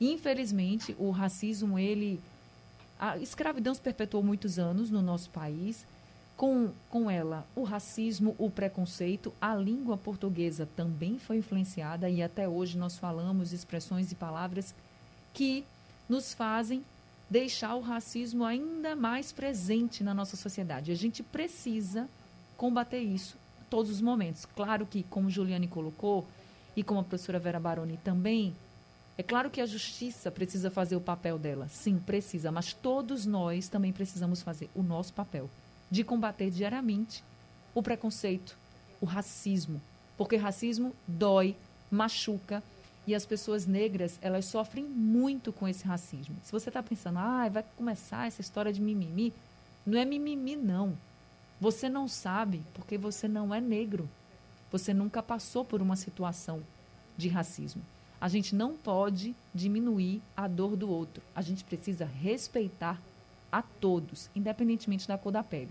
Infelizmente, 0.00 0.94
o 0.98 1.10
racismo, 1.10 1.78
ele. 1.78 2.20
A 2.98 3.18
escravidão 3.18 3.74
se 3.74 3.80
perpetuou 3.80 4.22
muitos 4.22 4.58
anos 4.58 4.90
no 4.90 5.02
nosso 5.02 5.30
país. 5.30 5.86
Com, 6.36 6.72
com 6.90 7.08
ela, 7.08 7.46
o 7.54 7.62
racismo, 7.62 8.34
o 8.38 8.50
preconceito, 8.50 9.32
a 9.40 9.54
língua 9.54 9.96
portuguesa 9.96 10.68
também 10.76 11.18
foi 11.18 11.38
influenciada 11.38 12.10
e 12.10 12.22
até 12.22 12.48
hoje 12.48 12.76
nós 12.76 12.98
falamos 12.98 13.52
expressões 13.52 14.10
e 14.10 14.16
palavras 14.16 14.74
que 15.32 15.64
nos 16.08 16.34
fazem 16.34 16.84
deixar 17.30 17.76
o 17.76 17.80
racismo 17.80 18.44
ainda 18.44 18.96
mais 18.96 19.30
presente 19.30 20.02
na 20.02 20.12
nossa 20.12 20.36
sociedade. 20.36 20.90
A 20.90 20.96
gente 20.96 21.22
precisa 21.22 22.08
combater 22.56 23.00
isso 23.00 23.36
todos 23.70 23.90
os 23.90 24.00
momentos. 24.00 24.44
Claro 24.44 24.86
que, 24.86 25.04
como 25.04 25.30
Juliane 25.30 25.68
colocou, 25.68 26.26
e 26.76 26.82
como 26.82 27.00
a 27.00 27.04
professora 27.04 27.38
Vera 27.38 27.60
Baroni 27.60 27.98
também, 28.02 28.54
é 29.16 29.22
claro 29.22 29.50
que 29.50 29.60
a 29.60 29.66
justiça 29.66 30.30
precisa 30.30 30.70
fazer 30.70 30.96
o 30.96 31.00
papel 31.00 31.38
dela. 31.38 31.68
Sim, 31.68 31.98
precisa, 31.98 32.50
mas 32.50 32.72
todos 32.72 33.24
nós 33.24 33.68
também 33.68 33.92
precisamos 33.92 34.42
fazer 34.42 34.68
o 34.74 34.82
nosso 34.82 35.12
papel 35.12 35.48
de 35.94 36.02
combater 36.02 36.50
diariamente 36.50 37.22
o 37.72 37.80
preconceito, 37.80 38.56
o 39.00 39.06
racismo, 39.06 39.80
porque 40.18 40.34
racismo 40.34 40.92
dói, 41.06 41.54
machuca, 41.88 42.60
e 43.06 43.14
as 43.14 43.24
pessoas 43.24 43.64
negras, 43.64 44.18
elas 44.20 44.44
sofrem 44.46 44.84
muito 44.84 45.52
com 45.52 45.68
esse 45.68 45.84
racismo. 45.84 46.34
Se 46.42 46.50
você 46.50 46.68
está 46.68 46.82
pensando, 46.82 47.20
ah, 47.20 47.48
vai 47.48 47.64
começar 47.76 48.26
essa 48.26 48.40
história 48.40 48.72
de 48.72 48.80
mimimi, 48.80 49.32
não 49.86 49.96
é 49.96 50.04
mimimi, 50.04 50.56
não. 50.56 50.98
Você 51.60 51.88
não 51.88 52.08
sabe 52.08 52.60
porque 52.74 52.98
você 52.98 53.28
não 53.28 53.54
é 53.54 53.60
negro. 53.60 54.08
Você 54.72 54.92
nunca 54.92 55.22
passou 55.22 55.64
por 55.64 55.80
uma 55.80 55.94
situação 55.94 56.60
de 57.16 57.28
racismo. 57.28 57.82
A 58.20 58.26
gente 58.26 58.52
não 58.52 58.74
pode 58.74 59.32
diminuir 59.54 60.20
a 60.36 60.48
dor 60.48 60.74
do 60.74 60.90
outro. 60.90 61.22
A 61.36 61.42
gente 61.42 61.62
precisa 61.62 62.04
respeitar 62.04 63.00
a 63.52 63.62
todos, 63.62 64.28
independentemente 64.34 65.06
da 65.06 65.16
cor 65.16 65.30
da 65.30 65.44
pele. 65.44 65.70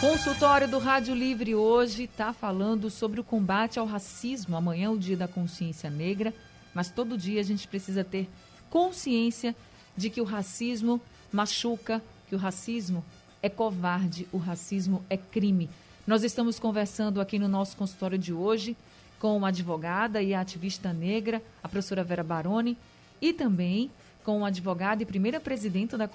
Consultório 0.00 0.68
do 0.68 0.78
Rádio 0.78 1.14
Livre 1.14 1.54
hoje 1.54 2.04
está 2.04 2.30
falando 2.30 2.90
sobre 2.90 3.18
o 3.18 3.24
combate 3.24 3.78
ao 3.78 3.86
racismo. 3.86 4.54
Amanhã 4.54 4.88
é 4.88 4.90
o 4.90 4.98
dia 4.98 5.16
da 5.16 5.26
consciência 5.26 5.88
negra, 5.88 6.34
mas 6.74 6.90
todo 6.90 7.16
dia 7.16 7.40
a 7.40 7.42
gente 7.42 7.66
precisa 7.66 8.04
ter 8.04 8.28
consciência 8.68 9.56
de 9.96 10.10
que 10.10 10.20
o 10.20 10.24
racismo 10.24 11.00
machuca, 11.32 12.02
que 12.28 12.34
o 12.34 12.38
racismo 12.38 13.02
é 13.42 13.48
covarde, 13.48 14.28
o 14.30 14.36
racismo 14.36 15.02
é 15.08 15.16
crime. 15.16 15.70
Nós 16.06 16.22
estamos 16.22 16.58
conversando 16.58 17.18
aqui 17.18 17.38
no 17.38 17.48
nosso 17.48 17.74
consultório 17.74 18.18
de 18.18 18.34
hoje 18.34 18.76
com 19.18 19.34
uma 19.34 19.48
advogada 19.48 20.20
e 20.20 20.34
ativista 20.34 20.92
negra, 20.92 21.40
a 21.64 21.68
professora 21.68 22.04
Vera 22.04 22.22
Baroni, 22.22 22.76
e 23.18 23.32
também 23.32 23.90
com 24.22 24.36
uma 24.36 24.48
advogada 24.48 25.02
e 25.02 25.06
primeira 25.06 25.40
presidenta 25.40 25.96
da 25.96 26.06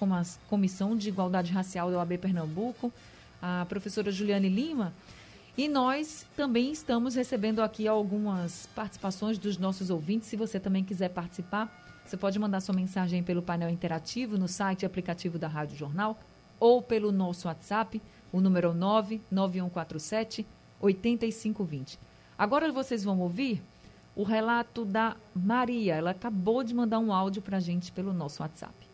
Comissão 0.48 0.96
de 0.96 1.10
Igualdade 1.10 1.52
Racial 1.52 1.90
da 1.90 1.98
OAB 1.98 2.20
Pernambuco, 2.20 2.94
a 3.42 3.66
professora 3.68 4.12
Juliane 4.12 4.50
Lima. 4.50 4.94
E 5.58 5.68
nós 5.68 6.26
também 6.36 6.72
estamos 6.72 7.16
recebendo 7.16 7.62
aqui 7.62 7.88
algumas 7.88 8.68
participações 8.76 9.38
dos 9.38 9.58
nossos 9.58 9.90
ouvintes. 9.90 10.30
Se 10.30 10.38
você 10.38 10.60
também 10.60 10.84
quiser 10.84 11.10
participar, 11.10 11.70
você 12.06 12.16
pode 12.16 12.40
mandar 12.40 12.62
sua 12.62 12.76
mensagem 12.76 13.22
pelo 13.24 13.42
painel 13.42 13.70
interativo 13.70 14.38
no 14.38 14.48
site 14.48 14.84
e 14.84 14.86
aplicativo 14.86 15.38
da 15.38 15.48
Rádio 15.48 15.78
Jornal 15.78 16.18
ou 16.60 16.82
pelo 16.82 17.12
nosso 17.12 17.48
WhatsApp, 17.48 18.02
o 18.32 18.40
número 18.40 18.74
99147 18.74 20.46
8520. 20.80 22.00
Agora 22.38 22.72
vocês 22.72 23.04
vão 23.04 23.20
ouvir 23.20 23.62
o 24.16 24.24
relato 24.24 24.86
da 24.86 25.16
Maria. 25.36 25.96
Ela 25.96 26.12
acabou 26.12 26.64
de 26.64 26.74
mandar 26.74 27.00
um 27.00 27.14
áudio 27.14 27.42
para 27.42 27.58
a 27.58 27.62
gente 27.62 27.92
pelo 27.92 28.14
nosso 28.14 28.42
WhatsApp. 28.42 28.91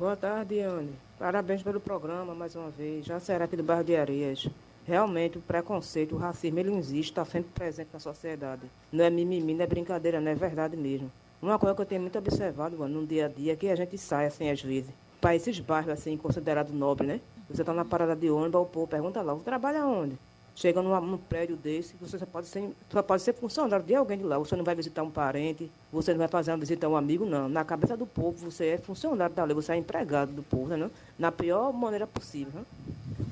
Boa 0.00 0.16
tarde, 0.16 0.58
Anne. 0.60 0.94
Parabéns 1.18 1.62
pelo 1.62 1.78
programa 1.78 2.34
mais 2.34 2.56
uma 2.56 2.70
vez. 2.70 3.04
Já 3.04 3.20
será 3.20 3.44
aqui 3.44 3.54
do 3.54 3.62
bairro 3.62 3.84
de 3.84 3.94
Areias. 3.94 4.48
Realmente, 4.86 5.36
o 5.36 5.42
preconceito, 5.42 6.14
o 6.14 6.18
racismo, 6.18 6.58
ele 6.58 6.74
existe, 6.74 7.10
está 7.10 7.22
sempre 7.22 7.50
presente 7.54 7.90
na 7.92 7.98
sociedade. 7.98 8.62
Não 8.90 9.04
é 9.04 9.10
mimimi, 9.10 9.52
não 9.52 9.62
é 9.62 9.66
brincadeira, 9.66 10.18
não 10.18 10.32
é 10.32 10.34
verdade 10.34 10.74
mesmo. 10.74 11.12
Uma 11.42 11.58
coisa 11.58 11.74
que 11.74 11.82
eu 11.82 11.86
tenho 11.86 12.00
muito 12.00 12.16
observado, 12.16 12.78
mano, 12.78 13.02
no 13.02 13.06
dia 13.06 13.26
a 13.26 13.28
dia, 13.28 13.52
é 13.52 13.56
que 13.56 13.68
a 13.68 13.76
gente 13.76 13.98
sai, 13.98 14.24
assim, 14.24 14.48
às 14.48 14.62
vezes, 14.62 14.90
para 15.20 15.36
esses 15.36 15.60
bairros, 15.60 15.92
assim, 15.92 16.16
considerados 16.16 16.72
nobres, 16.72 17.06
né? 17.06 17.20
Você 17.50 17.60
está 17.60 17.74
na 17.74 17.84
parada 17.84 18.16
de 18.16 18.30
ônibus, 18.30 18.62
o 18.62 18.64
povo 18.64 18.86
pergunta 18.86 19.20
lá, 19.20 19.34
você 19.34 19.44
trabalha 19.44 19.84
onde? 19.84 20.16
Chega 20.54 20.82
numa, 20.82 21.00
num 21.00 21.16
prédio 21.16 21.56
desse, 21.56 21.94
você 22.00 22.18
só 22.18 22.26
pode, 22.26 22.46
ser, 22.46 22.70
só 22.90 23.02
pode 23.02 23.22
ser 23.22 23.32
funcionário 23.32 23.84
de 23.84 23.94
alguém 23.94 24.18
de 24.18 24.24
lá. 24.24 24.38
Você 24.38 24.54
não 24.56 24.64
vai 24.64 24.74
visitar 24.74 25.02
um 25.02 25.10
parente, 25.10 25.70
você 25.92 26.12
não 26.12 26.18
vai 26.18 26.28
fazer 26.28 26.50
uma 26.50 26.58
visita 26.58 26.86
a 26.86 26.90
um 26.90 26.96
amigo, 26.96 27.24
não. 27.24 27.48
Na 27.48 27.64
cabeça 27.64 27.96
do 27.96 28.06
povo, 28.06 28.50
você 28.50 28.66
é 28.66 28.78
funcionário 28.78 29.34
da 29.34 29.44
lei, 29.44 29.54
você 29.54 29.72
é 29.72 29.76
empregado 29.76 30.32
do 30.32 30.42
povo, 30.42 30.76
né? 30.76 30.90
Na 31.18 31.32
pior 31.32 31.72
maneira 31.72 32.06
possível. 32.06 32.52
Né? 32.54 32.64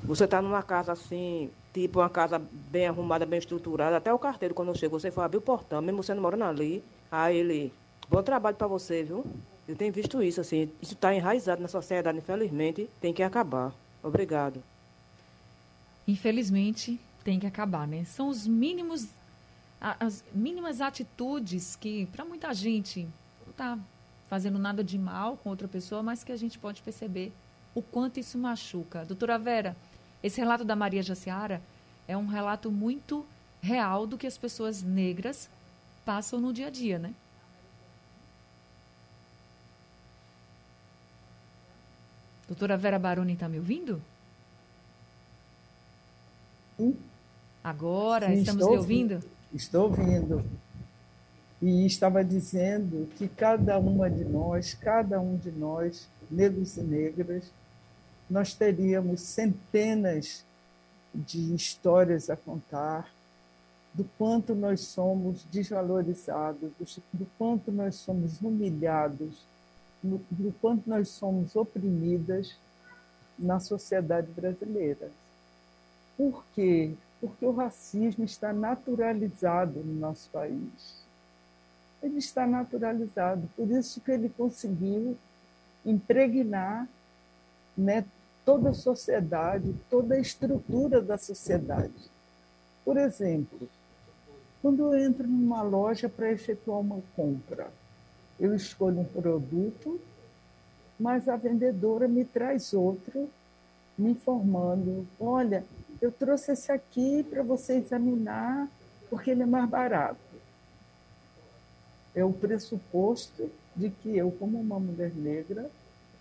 Você 0.05 0.23
está 0.23 0.41
numa 0.41 0.63
casa 0.63 0.91
assim, 0.91 1.51
tipo 1.71 1.99
uma 1.99 2.09
casa 2.09 2.41
bem 2.71 2.87
arrumada, 2.87 3.25
bem 3.25 3.37
estruturada, 3.37 3.97
até 3.97 4.11
o 4.11 4.17
carteiro, 4.17 4.55
quando 4.55 4.75
chega, 4.75 4.89
você 4.89 5.11
for 5.11 5.21
abrir 5.21 5.37
o 5.37 5.41
portão, 5.41 5.81
mesmo 5.81 6.01
você 6.01 6.15
não 6.15 6.21
morando 6.23 6.45
ali, 6.45 6.83
aí 7.11 7.37
ele, 7.37 7.71
bom 8.09 8.23
trabalho 8.23 8.55
para 8.55 8.65
você, 8.65 9.03
viu? 9.03 9.23
Eu 9.67 9.75
tenho 9.75 9.93
visto 9.93 10.23
isso, 10.23 10.41
assim, 10.41 10.67
isso 10.81 10.95
está 10.95 11.13
enraizado 11.13 11.61
na 11.61 11.67
sociedade, 11.67 12.17
infelizmente, 12.17 12.89
tem 12.99 13.13
que 13.13 13.21
acabar. 13.21 13.71
Obrigado. 14.01 14.63
Infelizmente, 16.07 16.99
tem 17.29 17.39
que 17.39 17.45
acabar, 17.45 17.87
né? 17.87 18.05
São 18.05 18.27
os 18.27 18.47
mínimos, 18.47 19.07
as 19.79 20.23
mínimas 20.33 20.81
atitudes 20.81 21.75
que, 21.75 22.07
para 22.07 22.25
muita 22.25 22.51
gente, 22.55 23.07
não 23.45 23.51
está 23.51 23.77
fazendo 24.27 24.57
nada 24.57 24.83
de 24.83 24.97
mal 24.97 25.37
com 25.37 25.51
outra 25.51 25.67
pessoa, 25.67 26.01
mas 26.01 26.23
que 26.23 26.31
a 26.31 26.35
gente 26.35 26.57
pode 26.57 26.81
perceber 26.81 27.31
o 27.75 27.83
quanto 27.83 28.19
isso 28.19 28.35
machuca. 28.35 29.05
Doutora 29.05 29.37
Vera, 29.37 29.77
esse 30.23 30.41
relato 30.41 30.65
da 30.65 30.75
Maria 30.75 31.03
Jaciara 31.03 31.61
é 32.07 32.17
um 32.17 32.25
relato 32.25 32.71
muito 32.71 33.23
real 33.61 34.07
do 34.07 34.17
que 34.17 34.25
as 34.25 34.35
pessoas 34.35 34.81
negras 34.81 35.47
passam 36.03 36.39
no 36.39 36.51
dia 36.51 36.65
a 36.65 36.71
dia, 36.71 36.97
né? 36.97 37.13
Doutora 42.47 42.75
Vera 42.75 42.97
Baroni 42.97 43.33
está 43.33 43.47
me 43.47 43.59
ouvindo? 43.59 44.01
Sim. 46.75 47.08
Agora, 47.69 48.33
estamos 48.33 48.65
ouvindo? 48.65 49.13
ouvindo? 49.13 49.29
Estou 49.53 49.83
ouvindo. 49.83 50.43
E 51.61 51.85
estava 51.85 52.23
dizendo 52.23 53.07
que 53.15 53.27
cada 53.27 53.77
uma 53.77 54.09
de 54.09 54.25
nós, 54.25 54.73
cada 54.73 55.21
um 55.21 55.37
de 55.37 55.51
nós, 55.51 56.07
negros 56.31 56.77
e 56.77 56.81
negras, 56.81 57.43
nós 58.27 58.55
teríamos 58.55 59.21
centenas 59.21 60.43
de 61.13 61.53
histórias 61.53 62.31
a 62.31 62.35
contar 62.35 63.07
do 63.93 64.03
quanto 64.17 64.55
nós 64.55 64.81
somos 64.81 65.43
desvalorizados, 65.51 66.71
do 67.13 67.27
quanto 67.37 67.71
nós 67.71 67.95
somos 67.95 68.41
humilhados, 68.41 69.45
do 70.01 70.55
quanto 70.59 70.89
nós 70.89 71.09
somos 71.09 71.55
oprimidas 71.55 72.55
na 73.37 73.59
sociedade 73.59 74.31
brasileira. 74.31 75.11
Por 76.17 76.43
quê? 76.55 76.95
Porque 77.19 77.45
o 77.45 77.51
racismo 77.51 78.23
está 78.23 78.53
naturalizado 78.53 79.79
no 79.79 79.93
nosso 79.93 80.29
país. 80.29 81.03
Ele 82.01 82.17
está 82.17 82.47
naturalizado, 82.47 83.49
por 83.57 83.69
isso 83.69 83.99
que 83.99 84.11
ele 84.11 84.29
conseguiu 84.29 85.17
impregnar 85.85 86.87
né, 87.77 88.05
toda 88.45 88.69
a 88.69 88.73
sociedade, 88.73 89.75
toda 89.89 90.15
a 90.15 90.19
estrutura 90.19 91.01
da 91.01 91.17
sociedade. 91.17 92.09
Por 92.85 92.97
exemplo, 92.97 93.69
quando 94.61 94.93
eu 94.93 94.99
entro 94.99 95.27
numa 95.27 95.61
loja 95.61 96.09
para 96.09 96.31
efetuar 96.31 96.79
uma 96.79 97.01
compra, 97.15 97.69
eu 98.39 98.55
escolho 98.55 98.99
um 98.99 99.05
produto, 99.05 99.99
mas 100.99 101.29
a 101.29 101.35
vendedora 101.35 102.07
me 102.07 102.25
traz 102.25 102.73
outro, 102.73 103.29
me 103.97 104.11
informando: 104.11 105.05
olha, 105.19 105.63
eu 106.01 106.11
trouxe 106.11 106.53
esse 106.53 106.71
aqui 106.71 107.23
para 107.23 107.43
você 107.43 107.73
examinar, 107.73 108.69
porque 109.09 109.31
ele 109.31 109.43
é 109.43 109.45
mais 109.45 109.69
barato. 109.69 110.19
É 112.15 112.23
o 112.23 112.31
pressuposto 112.31 113.49
de 113.75 113.89
que 113.89 114.17
eu, 114.17 114.31
como 114.31 114.59
uma 114.59 114.79
mulher 114.79 115.13
negra, 115.13 115.69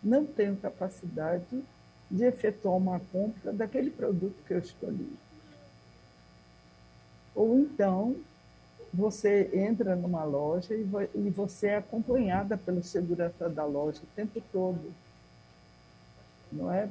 não 0.02 0.24
tenho 0.24 0.56
capacidade 0.56 1.62
de 2.10 2.24
efetuar 2.24 2.76
uma 2.76 3.00
compra 3.12 3.52
daquele 3.52 3.90
produto 3.90 4.36
que 4.46 4.54
eu 4.54 4.58
escolhi. 4.58 5.12
Ou 7.34 7.58
então, 7.60 8.16
você 8.92 9.50
entra 9.52 9.94
numa 9.94 10.24
loja 10.24 10.74
e 10.74 11.30
você 11.30 11.68
é 11.68 11.76
acompanhada 11.76 12.56
pelo 12.56 12.82
segurança 12.82 13.48
da 13.48 13.64
loja 13.64 14.00
o 14.02 14.16
tempo 14.16 14.42
todo. 14.50 14.92
Não 16.50 16.72
é? 16.72 16.88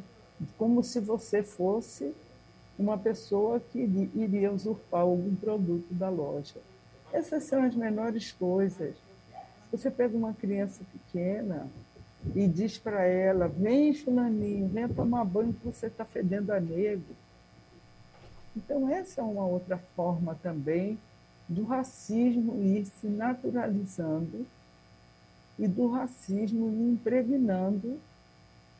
Como 0.57 0.83
se 0.83 0.99
você 0.99 1.41
fosse 1.41 2.13
uma 2.77 2.97
pessoa 2.97 3.59
que 3.59 3.79
iria 4.15 4.51
usurpar 4.51 5.01
algum 5.01 5.35
produto 5.35 5.93
da 5.93 6.09
loja. 6.09 6.55
Essas 7.11 7.43
são 7.43 7.63
as 7.63 7.75
menores 7.75 8.31
coisas. 8.31 8.95
Você 9.71 9.89
pega 9.89 10.15
uma 10.15 10.33
criança 10.33 10.81
pequena, 10.91 11.67
e 12.35 12.47
diz 12.47 12.77
para 12.77 13.03
ela: 13.03 13.47
vem, 13.47 13.93
Fulaninho, 13.93 14.67
vem 14.67 14.87
tomar 14.87 15.23
banho 15.25 15.53
que 15.53 15.65
você 15.65 15.87
está 15.87 16.05
fedendo 16.05 16.51
a 16.51 16.59
negro. 16.59 17.15
Então, 18.55 18.89
essa 18.89 19.21
é 19.21 19.23
uma 19.23 19.45
outra 19.45 19.77
forma 19.95 20.35
também 20.41 20.97
do 21.47 21.63
racismo 21.63 22.61
ir 22.61 22.85
se 22.85 23.07
naturalizando 23.07 24.45
e 25.57 25.67
do 25.67 25.87
racismo 25.87 26.69
ir 26.69 26.93
impregnando 26.93 27.99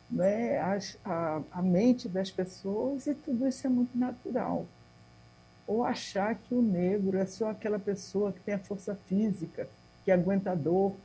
né, 0.10 0.60
a, 1.04 1.42
a 1.52 1.62
mente 1.62 2.08
das 2.08 2.32
pessoas, 2.32 3.08
e 3.08 3.14
tudo 3.14 3.48
isso 3.48 3.68
é 3.68 3.70
muito 3.70 3.98
natural. 3.98 4.66
Ou 5.68 5.84
achar 5.84 6.36
que 6.36 6.54
o 6.54 6.62
negro 6.62 7.18
é 7.18 7.26
só 7.26 7.50
aquela 7.50 7.78
pessoa 7.78 8.32
que 8.32 8.40
tem 8.40 8.54
a 8.54 8.60
força 8.60 8.96
física, 9.08 9.68
que 10.06 10.12
aguenta 10.12 10.56
dor, 10.56 10.96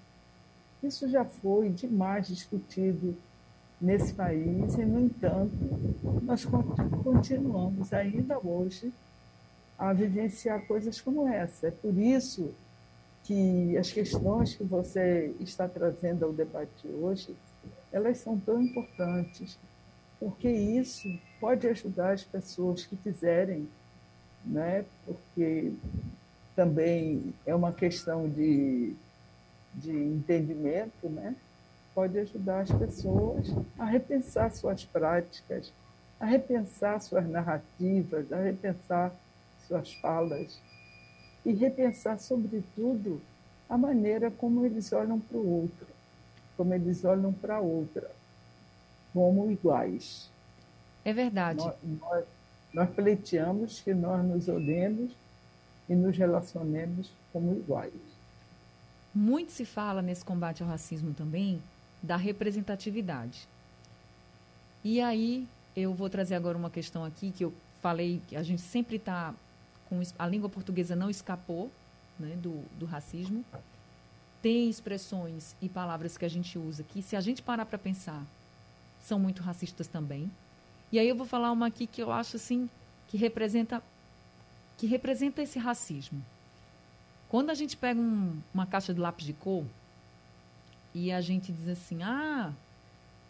isso 0.82 1.08
já 1.08 1.24
foi 1.24 1.68
demais 1.68 2.28
discutido 2.28 3.16
nesse 3.80 4.12
país 4.14 4.74
e, 4.74 4.84
no 4.84 5.00
entanto, 5.00 5.52
nós 6.22 6.44
continuamos 7.02 7.92
ainda 7.92 8.38
hoje 8.38 8.92
a 9.76 9.92
vivenciar 9.92 10.64
coisas 10.66 11.00
como 11.00 11.26
essa. 11.26 11.66
É 11.66 11.70
por 11.70 11.96
isso 11.98 12.54
que 13.24 13.76
as 13.76 13.90
questões 13.90 14.54
que 14.54 14.62
você 14.62 15.34
está 15.40 15.68
trazendo 15.68 16.24
ao 16.24 16.32
debate 16.32 16.86
hoje, 16.86 17.34
elas 17.92 18.18
são 18.18 18.38
tão 18.38 18.62
importantes, 18.62 19.59
porque 20.18 20.48
isso 20.48 21.09
pode 21.40 21.66
ajudar 21.66 22.12
as 22.12 22.22
pessoas 22.22 22.87
que 22.87 22.96
quiserem, 22.96 23.68
né? 24.44 24.85
porque 25.05 25.72
também 26.57 27.35
é 27.46 27.55
uma 27.55 27.72
questão 27.72 28.28
de 28.28 28.96
de 29.74 29.90
entendimento, 29.90 31.09
né, 31.09 31.35
pode 31.94 32.18
ajudar 32.18 32.61
as 32.61 32.70
pessoas 32.70 33.46
a 33.78 33.85
repensar 33.85 34.50
suas 34.50 34.85
práticas, 34.85 35.72
a 36.20 36.26
repensar 36.26 37.00
suas 37.00 37.28
narrativas, 37.28 38.33
a 38.33 38.37
repensar 38.37 39.12
suas 39.66 39.92
falas 39.94 40.59
e 41.44 41.52
repensar, 41.52 42.18
sobretudo, 42.18 43.20
a 43.68 43.76
maneira 43.76 44.31
como 44.31 44.64
eles 44.64 44.92
olham 44.92 45.18
para 45.18 45.38
o 45.38 45.62
outro, 45.62 45.87
como 46.62 46.75
eles 46.75 47.05
olham 47.05 47.33
para 47.33 47.57
a 47.57 47.61
outra, 47.61 48.09
como 49.12 49.51
iguais. 49.51 50.31
É 51.05 51.12
verdade. 51.12 51.59
Nós, 51.59 51.75
nós, 51.83 52.25
nós 52.72 52.90
pleiteamos 52.90 53.81
que 53.81 53.92
nós 53.92 54.25
nos 54.25 54.46
olhemos 54.46 55.11
e 55.88 55.94
nos 55.96 56.16
relacionemos 56.16 57.11
como 57.33 57.53
iguais. 57.53 57.92
Muito 59.12 59.51
se 59.51 59.64
fala 59.64 60.01
nesse 60.01 60.25
combate 60.25 60.62
ao 60.62 60.68
racismo 60.68 61.12
também 61.12 61.61
da 62.01 62.16
representatividade. 62.16 63.48
E 64.85 65.01
aí 65.01 65.48
eu 65.75 65.92
vou 65.92 66.09
trazer 66.09 66.37
agora 66.37 66.57
uma 66.57 66.70
questão 66.70 67.05
aqui 67.05 67.33
que 67.33 67.44
eu 67.44 67.53
falei 67.81 68.22
que 68.29 68.37
a 68.37 68.42
gente 68.44 68.62
sempre 68.62 68.96
está 68.96 69.35
com 69.88 70.01
a 70.16 70.27
língua 70.29 70.48
portuguesa 70.48 70.94
não 70.94 71.11
escapou 71.11 71.72
né, 72.20 72.37
do, 72.37 72.62
do 72.79 72.87
racismo. 72.87 73.44
Tem 74.42 74.68
expressões 74.68 75.55
e 75.62 75.68
palavras 75.68 76.18
que 76.18 76.24
a 76.24 76.28
gente 76.28 76.59
usa 76.59 76.83
que, 76.83 77.00
se 77.00 77.14
a 77.14 77.20
gente 77.20 77.40
parar 77.40 77.64
para 77.64 77.78
pensar, 77.78 78.26
são 79.00 79.16
muito 79.18 79.40
racistas 79.40 79.87
também. 79.87 80.28
E 80.90 80.98
aí 80.98 81.09
eu 81.09 81.14
vou 81.14 81.24
falar 81.26 81.52
uma 81.52 81.68
aqui 81.68 81.87
que 81.87 82.02
eu 82.02 82.11
acho 82.11 82.37
assim 82.37 82.68
que 83.09 83.16
representa 83.16 83.81
que 84.76 84.87
representa 84.87 85.40
esse 85.40 85.61
racismo. 85.61 86.24
Quando 87.28 87.50
a 87.50 87.55
gente 87.55 87.76
pega 87.76 88.00
um, 88.00 88.42
uma 88.52 88.66
caixa 88.66 88.92
de 88.92 88.98
lápis 88.98 89.24
de 89.24 89.33
cor 89.33 89.64
e 90.92 91.12
a 91.12 91.20
gente 91.20 91.52
diz 91.52 91.68
assim: 91.68 92.02
"Ah, 92.02 92.52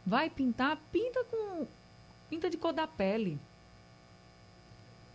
vai 0.07 0.31
pintar, 0.31 0.79
pinta 0.91 1.23
com 1.25 1.67
pinta 2.31 2.49
de 2.49 2.57
cor 2.57 2.73
da 2.73 2.87
pele". 2.87 3.39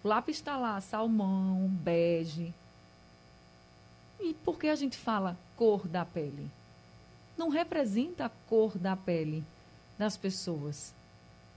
O 0.04 0.08
lápis 0.08 0.38
está 0.38 0.58
lá, 0.58 0.80
salmão, 0.80 1.68
bege. 1.68 2.54
E 4.20 4.34
por 4.36 4.60
que 4.60 4.68
a 4.68 4.76
gente 4.76 4.96
fala 4.96 5.36
cor 5.58 5.88
da 5.88 6.06
pele? 6.06 6.50
Não 7.38 7.50
representa 7.50 8.26
a 8.26 8.30
cor 8.48 8.78
da 8.78 8.96
pele 8.96 9.44
das 9.98 10.16
pessoas. 10.16 10.94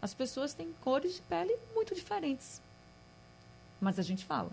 As 0.03 0.15
pessoas 0.15 0.55
têm 0.55 0.73
cores 0.83 1.17
de 1.17 1.23
pele 1.23 1.55
muito 1.75 1.95
diferentes. 1.95 2.61
Mas 3.81 3.99
a 3.99 4.03
gente 4.03 4.25
fala. 4.25 4.51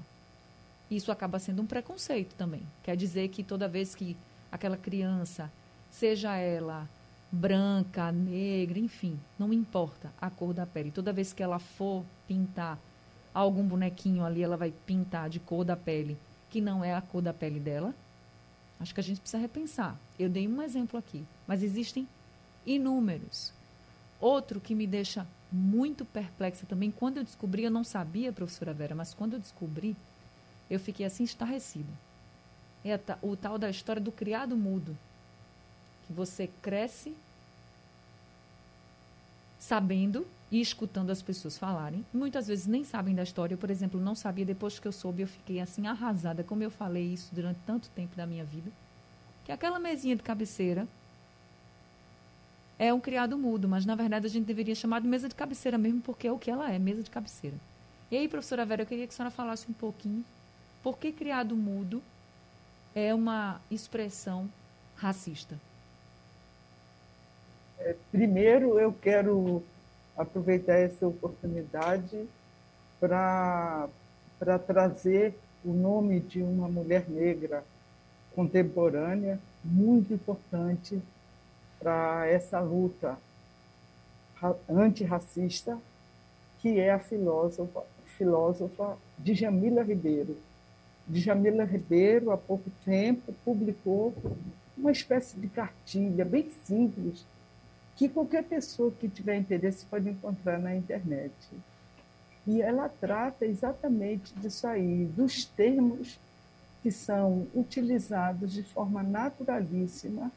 Isso 0.91 1.11
acaba 1.11 1.39
sendo 1.39 1.61
um 1.61 1.65
preconceito 1.65 2.35
também. 2.35 2.61
Quer 2.83 2.95
dizer 2.95 3.29
que 3.29 3.43
toda 3.43 3.67
vez 3.67 3.95
que 3.95 4.15
aquela 4.51 4.77
criança, 4.77 5.51
seja 5.91 6.35
ela 6.35 6.87
branca, 7.31 8.11
negra, 8.11 8.79
enfim, 8.79 9.19
não 9.37 9.51
importa 9.51 10.11
a 10.19 10.29
cor 10.29 10.53
da 10.53 10.65
pele, 10.65 10.91
toda 10.91 11.11
vez 11.11 11.33
que 11.33 11.43
ela 11.43 11.59
for 11.59 12.05
pintar 12.25 12.79
algum 13.33 13.67
bonequinho 13.67 14.23
ali, 14.23 14.41
ela 14.41 14.55
vai 14.55 14.71
pintar 14.85 15.29
de 15.29 15.39
cor 15.39 15.65
da 15.65 15.75
pele 15.75 16.17
que 16.49 16.61
não 16.61 16.83
é 16.83 16.93
a 16.93 17.01
cor 17.01 17.21
da 17.21 17.33
pele 17.33 17.59
dela. 17.59 17.93
Acho 18.79 18.93
que 18.93 18.99
a 18.99 19.03
gente 19.03 19.19
precisa 19.19 19.41
repensar. 19.41 19.97
Eu 20.19 20.29
dei 20.29 20.47
um 20.47 20.61
exemplo 20.61 20.99
aqui, 20.99 21.25
mas 21.47 21.63
existem 21.63 22.07
inúmeros. 22.65 23.51
Outro 24.19 24.59
que 24.59 24.75
me 24.75 24.85
deixa 24.85 25.25
muito 25.51 26.05
perplexa 26.05 26.65
também, 26.65 26.91
quando 26.91 27.17
eu 27.17 27.23
descobri, 27.23 27.63
eu 27.63 27.71
não 27.71 27.83
sabia, 27.83 28.33
professora 28.33 28.73
Vera, 28.73 28.93
mas 28.93 29.13
quando 29.13 29.33
eu 29.33 29.39
descobri, 29.39 29.95
eu 30.69 30.79
fiquei 30.79 31.05
assim 31.05 31.23
estarrecida. 31.23 31.91
É 32.83 32.99
o 33.21 33.35
tal 33.35 33.57
da 33.57 33.69
história 33.69 34.01
do 34.01 34.11
criado 34.11 34.55
mudo. 34.55 34.97
Que 36.05 36.13
você 36.13 36.49
cresce 36.61 37.15
sabendo 39.67 40.25
e 40.49 40.61
escutando 40.61 41.09
as 41.09 41.21
pessoas 41.21 41.57
falarem. 41.57 42.05
Muitas 42.13 42.47
vezes 42.47 42.65
nem 42.67 42.85
sabem 42.85 43.13
da 43.13 43.21
história. 43.21 43.53
Eu, 43.53 43.57
por 43.57 43.69
exemplo, 43.69 43.99
não 43.99 44.15
sabia, 44.15 44.45
depois 44.45 44.79
que 44.79 44.87
eu 44.87 44.93
soube, 44.93 45.23
eu 45.23 45.27
fiquei 45.27 45.59
assim 45.59 45.87
arrasada, 45.87 46.41
como 46.41 46.63
eu 46.63 46.71
falei 46.71 47.03
isso 47.03 47.35
durante 47.35 47.59
tanto 47.65 47.89
tempo 47.89 48.15
da 48.15 48.25
minha 48.25 48.45
vida. 48.45 48.71
Que 49.43 49.51
aquela 49.51 49.77
mesinha 49.77 50.15
de 50.15 50.23
cabeceira 50.23 50.87
é 52.79 52.93
um 52.93 52.99
criado 53.01 53.37
mudo, 53.37 53.67
mas 53.67 53.85
na 53.85 53.93
verdade 53.93 54.25
a 54.25 54.29
gente 54.29 54.45
deveria 54.45 54.73
chamar 54.73 55.01
de 55.01 55.07
mesa 55.07 55.27
de 55.27 55.35
cabeceira 55.35 55.77
mesmo, 55.77 55.99
porque 55.99 56.27
é 56.27 56.31
o 56.31 56.39
que 56.39 56.49
ela 56.49 56.71
é, 56.71 56.79
mesa 56.79 57.03
de 57.03 57.09
cabeceira. 57.09 57.57
E 58.09 58.15
aí, 58.15 58.29
professora 58.29 58.65
Vera, 58.65 58.83
eu 58.83 58.85
queria 58.85 59.05
que 59.05 59.13
a 59.13 59.17
senhora 59.17 59.31
falasse 59.31 59.69
um 59.69 59.73
pouquinho 59.73 60.23
por 60.81 60.97
que 60.97 61.11
criado 61.11 61.57
mudo 61.57 62.01
é 62.95 63.13
uma 63.13 63.59
expressão 63.69 64.49
racista. 64.95 65.59
É, 67.79 67.95
primeiro, 68.11 68.79
eu 68.79 68.91
quero 68.91 69.63
aproveitar 70.17 70.73
essa 70.73 71.07
oportunidade 71.07 72.27
para 72.99 73.87
trazer 74.65 75.35
o 75.63 75.71
nome 75.71 76.19
de 76.19 76.41
uma 76.41 76.67
mulher 76.67 77.07
negra 77.07 77.63
contemporânea 78.33 79.39
muito 79.63 80.13
importante 80.13 81.01
para 81.79 82.25
essa 82.27 82.59
luta 82.59 83.17
antirracista, 84.69 85.77
que 86.59 86.79
é 86.79 86.91
a 86.91 86.99
filósofa, 86.99 87.83
filósofa 88.17 88.97
Djamila 89.17 89.83
Ribeiro. 89.83 90.37
Djamila 91.07 91.63
Ribeiro, 91.63 92.31
há 92.31 92.37
pouco 92.37 92.69
tempo, 92.83 93.33
publicou 93.45 94.13
uma 94.77 94.91
espécie 94.91 95.39
de 95.39 95.47
cartilha 95.47 96.25
bem 96.25 96.51
simples, 96.65 97.25
que 97.97 98.07
qualquer 98.07 98.43
pessoa 98.43 98.91
que 98.91 99.09
tiver 99.09 99.37
interesse 99.37 99.85
pode 99.85 100.07
encontrar 100.07 100.59
na 100.59 100.75
internet. 100.75 101.33
E 102.45 102.61
ela 102.61 102.87
trata 102.87 103.45
exatamente 103.45 104.33
disso 104.35 104.67
aí, 104.67 105.05
dos 105.05 105.43
termos 105.43 106.19
que 106.81 106.91
são 106.91 107.47
utilizados 107.53 108.53
de 108.53 108.63
forma 108.63 109.01
naturalíssima 109.01 110.31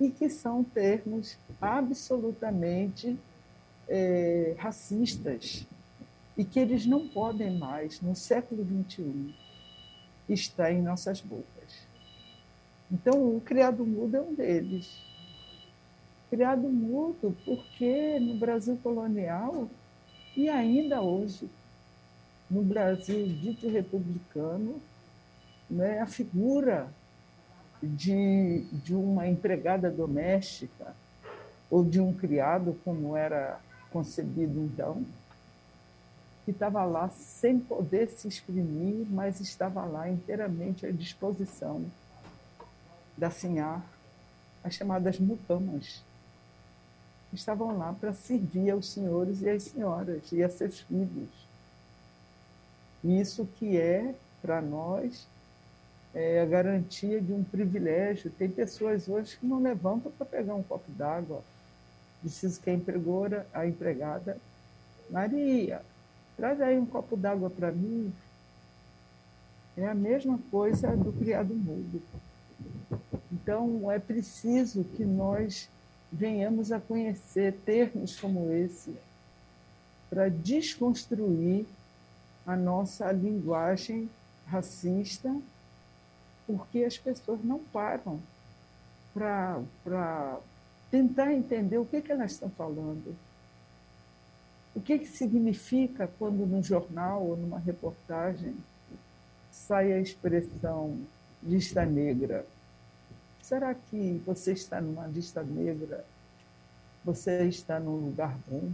e 0.00 0.10
que 0.10 0.28
são 0.28 0.64
termos 0.64 1.38
absolutamente 1.60 3.16
é, 3.88 4.56
racistas 4.58 5.64
e 6.36 6.44
que 6.44 6.58
eles 6.58 6.84
não 6.84 7.08
podem 7.08 7.56
mais, 7.56 8.00
no 8.00 8.16
século 8.16 8.66
XXI, 8.66 9.32
estar 10.28 10.72
em 10.72 10.82
nossas 10.82 11.20
bocas. 11.20 11.86
Então, 12.90 13.36
o 13.36 13.40
criado 13.40 13.86
mudo 13.86 14.16
é 14.16 14.20
um 14.20 14.34
deles. 14.34 15.13
Criado 16.34 16.68
mudo 16.68 17.36
porque 17.44 18.18
no 18.18 18.36
Brasil 18.36 18.76
colonial 18.82 19.68
e 20.36 20.48
ainda 20.48 21.00
hoje, 21.00 21.48
no 22.50 22.60
Brasil 22.60 23.28
dito 23.28 23.68
republicano, 23.68 24.82
né, 25.70 26.00
a 26.00 26.06
figura 26.06 26.88
de, 27.80 28.66
de 28.72 28.96
uma 28.96 29.28
empregada 29.28 29.92
doméstica 29.92 30.96
ou 31.70 31.84
de 31.84 32.00
um 32.00 32.12
criado, 32.12 32.76
como 32.84 33.16
era 33.16 33.60
concebido 33.92 34.58
então, 34.58 35.04
que 36.44 36.50
estava 36.50 36.82
lá 36.82 37.10
sem 37.10 37.60
poder 37.60 38.08
se 38.08 38.26
exprimir, 38.26 39.06
mas 39.08 39.38
estava 39.38 39.84
lá 39.84 40.10
inteiramente 40.10 40.84
à 40.84 40.90
disposição 40.90 41.84
da 43.16 43.30
Sinhá, 43.30 43.80
as 44.64 44.74
chamadas 44.74 45.20
mucamas. 45.20 46.02
Estavam 47.34 47.76
lá 47.76 47.92
para 47.92 48.12
servir 48.12 48.70
aos 48.70 48.90
senhores 48.90 49.42
e 49.42 49.50
às 49.50 49.64
senhoras 49.64 50.30
e 50.30 50.42
a 50.42 50.48
seus 50.48 50.80
filhos. 50.80 51.28
Isso 53.02 53.46
que 53.58 53.76
é, 53.76 54.14
para 54.40 54.62
nós, 54.62 55.26
é 56.14 56.40
a 56.40 56.46
garantia 56.46 57.20
de 57.20 57.32
um 57.32 57.42
privilégio. 57.42 58.30
Tem 58.30 58.48
pessoas 58.48 59.08
hoje 59.08 59.36
que 59.36 59.46
não 59.46 59.60
levantam 59.60 60.12
para 60.12 60.24
pegar 60.24 60.54
um 60.54 60.62
copo 60.62 60.90
d'água. 60.92 61.42
Preciso 62.20 62.60
que 62.60 62.70
a 62.70 62.74
empregora, 62.74 63.46
a 63.52 63.66
empregada, 63.66 64.38
Maria, 65.10 65.82
traz 66.36 66.60
aí 66.60 66.78
um 66.78 66.86
copo 66.86 67.16
d'água 67.16 67.50
para 67.50 67.72
mim. 67.72 68.12
É 69.76 69.86
a 69.86 69.94
mesma 69.94 70.38
coisa 70.50 70.96
do 70.96 71.12
criado 71.12 71.52
mudo. 71.52 72.00
Então, 73.32 73.90
é 73.90 73.98
preciso 73.98 74.84
que 74.84 75.04
nós 75.04 75.68
venhamos 76.14 76.70
a 76.70 76.78
conhecer 76.78 77.52
termos 77.64 78.18
como 78.20 78.52
esse 78.52 78.94
para 80.08 80.28
desconstruir 80.28 81.66
a 82.46 82.54
nossa 82.54 83.10
linguagem 83.10 84.08
racista 84.46 85.34
porque 86.46 86.84
as 86.84 86.96
pessoas 86.96 87.42
não 87.42 87.58
param 87.58 88.20
para 89.12 90.38
tentar 90.88 91.32
entender 91.32 91.78
o 91.78 91.84
que, 91.84 92.00
que 92.00 92.12
elas 92.12 92.32
estão 92.32 92.50
falando. 92.50 93.16
O 94.72 94.80
que, 94.80 94.98
que 94.98 95.06
significa 95.06 96.08
quando 96.18 96.46
no 96.46 96.62
jornal 96.62 97.24
ou 97.24 97.36
numa 97.36 97.58
reportagem 97.58 98.54
sai 99.50 99.92
a 99.92 100.00
expressão 100.00 100.96
lista 101.42 101.84
negra? 101.84 102.46
Será 103.44 103.74
que 103.74 104.22
você 104.24 104.52
está 104.52 104.80
numa 104.80 105.06
lista 105.06 105.42
negra? 105.42 106.02
Você 107.04 107.44
está 107.44 107.78
num 107.78 107.96
lugar 107.96 108.34
bom? 108.48 108.72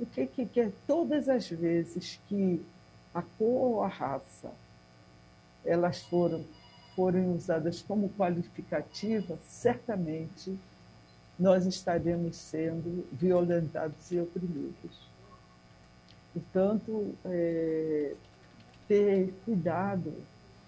O 0.00 0.06
que, 0.06 0.26
que 0.26 0.60
é 0.60 0.72
todas 0.86 1.28
as 1.28 1.50
vezes 1.50 2.18
que 2.26 2.64
a 3.14 3.20
cor 3.20 3.74
ou 3.74 3.82
a 3.82 3.88
raça 3.88 4.50
elas 5.66 6.00
foram, 6.04 6.46
forem 6.94 7.30
usadas 7.34 7.82
como 7.82 8.08
qualificativa, 8.16 9.38
certamente 9.46 10.58
nós 11.38 11.66
estaremos 11.66 12.36
sendo 12.36 13.06
violentados 13.12 14.10
e 14.10 14.18
oprimidos. 14.18 14.96
Portanto, 16.32 17.14
é, 17.26 18.14
ter 18.88 19.34
cuidado, 19.44 20.14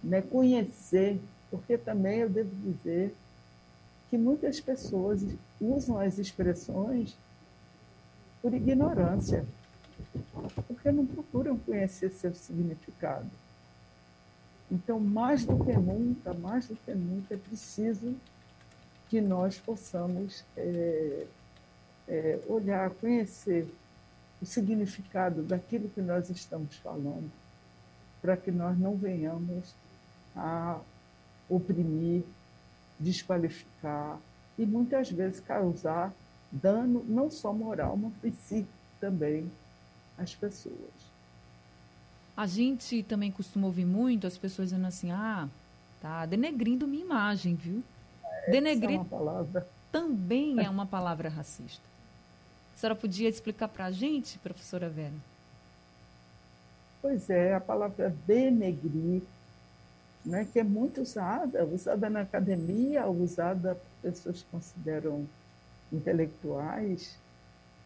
né, 0.05 0.20
conhecer, 0.20 1.18
porque 1.51 1.79
também 1.79 2.19
eu 2.19 2.29
devo 2.29 2.55
dizer 2.57 3.15
que 4.11 4.17
muitas 4.17 4.61
pessoas 4.61 5.23
usam 5.61 5.99
as 5.99 6.19
expressões 6.19 7.17
por 8.41 8.55
ignorância, 8.55 9.45
porque 10.67 10.91
não 10.91 11.07
procuram 11.07 11.59
conhecer 11.59 12.11
seu 12.11 12.35
significado. 12.35 13.29
Então, 14.71 15.01
mais 15.01 15.45
do 15.45 15.65
que 15.65 15.73
nunca, 15.73 16.33
mais 16.35 16.67
do 16.67 16.77
que 16.77 16.93
nunca, 16.93 17.35
é 17.35 17.39
preciso 17.39 18.15
que 19.09 19.21
nós 19.21 19.59
possamos 19.59 20.45
é, 20.57 21.27
é, 22.07 22.39
olhar, 22.47 22.91
conhecer 22.91 23.67
o 24.41 24.47
significado 24.47 25.43
daquilo 25.43 25.89
que 25.89 26.01
nós 26.01 26.29
estamos 26.31 26.77
falando, 26.77 27.31
para 28.21 28.37
que 28.37 28.51
nós 28.51 28.79
não 28.79 28.95
venhamos 28.95 29.75
a 30.37 30.79
oprimir, 31.49 32.23
desqualificar 32.99 34.19
e 34.59 34.67
muitas 34.67 35.11
vezes 35.11 35.41
causar 35.41 36.13
dano 36.51 37.05
não 37.07 37.31
só 37.31 37.53
moral, 37.53 37.97
mas 37.97 38.35
psíquico 38.35 38.69
também 39.01 39.51
às 40.17 40.35
pessoas. 40.35 41.09
A 42.37 42.47
gente 42.47 43.03
também 43.03 43.31
costuma 43.31 43.67
ouvir 43.67 43.85
muito 43.85 44.27
as 44.27 44.39
pessoas 44.39 44.71
dizendo 44.71 44.87
assim: 44.87 45.11
ah, 45.11 45.49
tá 46.01 46.25
denegrindo 46.27 46.87
minha 46.87 47.05
imagem, 47.05 47.55
viu? 47.55 47.83
É, 48.25 48.51
Denegrir 48.51 49.01
é 49.01 49.65
também 49.91 50.65
é 50.65 50.71
uma 50.71 50.87
palavra 50.87 51.29
racista. 51.29 51.83
A 52.75 52.79
senhora 52.79 52.95
podia 52.95 53.29
explicar 53.29 53.69
para 53.69 53.87
a 53.87 53.91
gente, 53.91 54.39
professora 54.39 54.89
Vera? 54.89 55.13
Pois 57.03 57.29
é, 57.29 57.55
a 57.55 57.61
palavra 57.61 58.15
denegrir, 58.27 59.23
né, 60.24 60.46
que 60.52 60.59
é 60.59 60.64
muito 60.64 61.00
usada, 61.00 61.64
usada 61.64 62.11
na 62.11 62.20
academia, 62.20 63.07
usada 63.07 63.74
por 63.74 64.11
pessoas 64.11 64.42
que 64.42 64.50
consideram 64.50 65.26
intelectuais. 65.92 67.16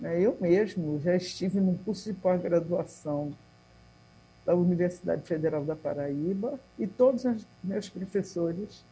Né? 0.00 0.20
Eu 0.20 0.36
mesmo 0.40 1.00
já 1.00 1.14
estive 1.14 1.60
num 1.60 1.76
curso 1.76 2.12
de 2.12 2.18
pós-graduação 2.18 3.32
da 4.44 4.54
Universidade 4.54 5.22
Federal 5.22 5.64
da 5.64 5.76
Paraíba 5.76 6.58
e 6.78 6.86
todos 6.86 7.24
os 7.24 7.46
meus 7.62 7.88
professores, 7.88 8.82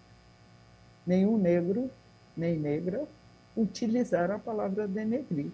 nenhum 1.07 1.37
negro 1.37 1.91
nem 2.37 2.57
negra, 2.57 3.05
utilizaram 3.57 4.37
a 4.37 4.39
palavra 4.39 4.87
denegrir. 4.87 5.51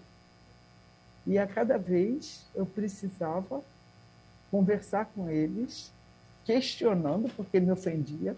E 1.25 1.37
a 1.37 1.47
cada 1.47 1.77
vez 1.77 2.45
eu 2.55 2.65
precisava 2.65 3.61
conversar 4.49 5.05
com 5.13 5.29
eles, 5.29 5.91
questionando, 6.47 7.29
porque 7.35 7.59
me 7.59 7.69
ofendia, 7.71 8.35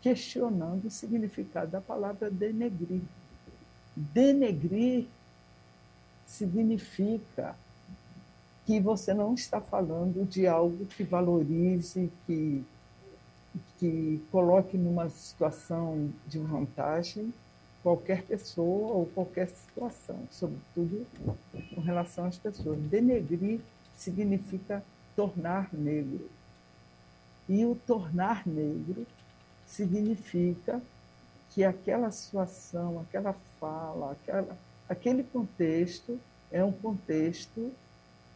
questionando 0.00 0.86
o 0.86 0.90
significado 0.90 1.70
da 1.70 1.80
palavra 1.80 2.30
denegrir. 2.30 3.02
Denegrir 3.94 5.06
significa 6.26 7.54
que 8.64 8.80
você 8.80 9.12
não 9.12 9.34
está 9.34 9.60
falando 9.60 10.26
de 10.26 10.46
algo 10.46 10.86
que 10.86 11.04
valorize, 11.04 12.10
que, 12.26 12.64
que 13.78 14.22
coloque 14.32 14.78
numa 14.78 15.10
situação 15.10 16.10
de 16.26 16.38
vantagem, 16.38 17.32
qualquer 17.82 18.22
pessoa 18.22 18.94
ou 18.94 19.06
qualquer 19.06 19.48
situação, 19.50 20.18
sobretudo 20.32 21.06
com 21.74 21.80
relação 21.82 22.24
às 22.24 22.38
pessoas. 22.38 22.78
Denegrir 22.80 23.60
significa 23.98 24.82
tornar 25.14 25.68
negro. 25.74 26.26
E 27.48 27.64
o 27.64 27.74
tornar 27.74 28.46
negro 28.46 29.06
significa 29.66 30.80
que 31.50 31.64
aquela 31.64 32.10
situação, 32.10 33.00
aquela 33.00 33.34
fala, 33.60 34.12
aquela, 34.12 34.56
aquele 34.88 35.22
contexto 35.22 36.18
é 36.50 36.62
um 36.62 36.72
contexto 36.72 37.72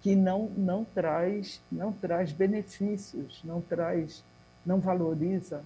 que 0.03 0.17
não, 0.17 0.47
não 0.57 0.85
traz 0.85 1.61
não 1.71 1.93
traz 1.93 2.33
benefícios, 2.33 3.41
não 3.45 3.61
traz 3.61 4.23
não 4.65 4.81
valoriza 4.81 5.63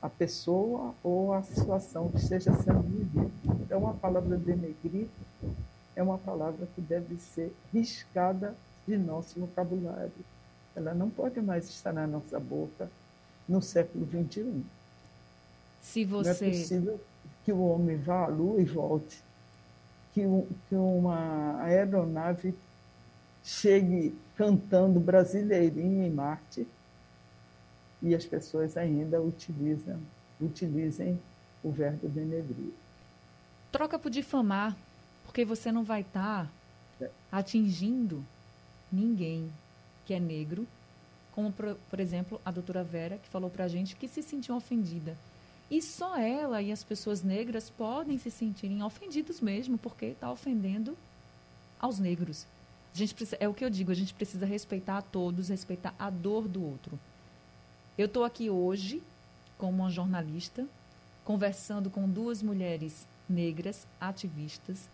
a 0.00 0.08
pessoa 0.08 0.94
ou 1.02 1.32
a 1.32 1.42
situação 1.42 2.08
que 2.08 2.18
esteja 2.18 2.52
sendo 2.62 2.82
vivida. 2.82 3.30
Então, 3.44 3.88
a 3.88 3.94
palavra 3.94 4.36
denegrir 4.36 5.08
é 5.94 6.02
uma 6.02 6.18
palavra 6.18 6.66
que 6.74 6.80
deve 6.80 7.16
ser 7.16 7.52
riscada 7.72 8.54
de 8.86 8.96
nosso 8.96 9.40
vocabulário. 9.40 10.12
Ela 10.76 10.92
não 10.92 11.08
pode 11.08 11.40
mais 11.40 11.68
estar 11.68 11.92
na 11.92 12.06
nossa 12.06 12.38
boca 12.38 12.90
no 13.48 13.62
século 13.62 14.06
XXI. 14.06 14.62
Se 15.80 16.04
você... 16.04 16.44
Não 16.44 16.48
é 16.48 16.50
possível 16.50 17.00
que 17.44 17.52
o 17.52 17.60
homem 17.60 17.96
vá 17.96 18.24
à 18.24 18.26
Lua 18.26 18.60
e 18.60 18.64
volte, 18.64 19.22
que, 20.12 20.20
que 20.68 20.74
uma 20.74 21.62
aeronave 21.62 22.54
chegue 23.42 24.14
cantando 24.36 25.00
brasileirinho 25.00 26.04
em 26.04 26.10
Marte 26.10 26.66
e 28.02 28.14
as 28.14 28.26
pessoas 28.26 28.76
ainda 28.76 29.20
utilizam, 29.22 29.98
utilizem 30.40 31.18
o 31.62 31.70
verbo 31.70 32.08
denegrir. 32.08 32.72
Troca 33.72 33.98
por 33.98 34.10
difamar, 34.10 34.76
porque 35.24 35.44
você 35.44 35.72
não 35.72 35.84
vai 35.84 36.02
estar 36.02 36.50
tá 36.98 37.06
atingindo 37.32 38.22
ninguém 38.92 39.50
que 40.06 40.14
é 40.14 40.20
negro, 40.20 40.66
como, 41.32 41.52
por, 41.52 41.76
por 41.90 42.00
exemplo, 42.00 42.40
a 42.44 42.50
doutora 42.50 42.82
Vera, 42.82 43.18
que 43.18 43.28
falou 43.28 43.50
para 43.50 43.64
a 43.64 43.68
gente 43.68 43.96
que 43.96 44.08
se 44.08 44.22
sentiu 44.22 44.54
ofendida. 44.56 45.16
E 45.70 45.82
só 45.82 46.16
ela 46.16 46.62
e 46.62 46.70
as 46.70 46.84
pessoas 46.84 47.22
negras 47.22 47.68
podem 47.68 48.16
se 48.18 48.30
sentirem 48.30 48.82
ofendidos 48.82 49.40
mesmo, 49.40 49.76
porque 49.76 50.06
está 50.06 50.30
ofendendo 50.30 50.96
aos 51.78 51.98
negros. 51.98 52.46
A 52.94 52.96
gente 52.96 53.14
precisa, 53.14 53.36
é 53.40 53.48
o 53.48 53.52
que 53.52 53.64
eu 53.64 53.68
digo, 53.68 53.90
a 53.90 53.94
gente 53.94 54.14
precisa 54.14 54.46
respeitar 54.46 54.98
a 54.98 55.02
todos, 55.02 55.48
respeitar 55.48 55.94
a 55.98 56.08
dor 56.08 56.48
do 56.48 56.64
outro. 56.64 56.98
Eu 57.98 58.06
estou 58.06 58.24
aqui 58.24 58.48
hoje 58.48 59.02
como 59.58 59.82
uma 59.82 59.90
jornalista, 59.90 60.66
conversando 61.24 61.90
com 61.90 62.08
duas 62.08 62.42
mulheres 62.42 63.06
negras, 63.28 63.86
ativistas, 64.00 64.88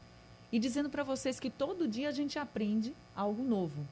e 0.51 0.59
dizendo 0.59 0.89
para 0.89 1.05
vocês 1.05 1.39
que 1.39 1.51
todo 1.51 1.87
dia 1.87 2.09
a 2.09 2.13
gente 2.13 2.39
aprende 2.39 2.93
algo 3.15 3.43
novo. 3.43 3.87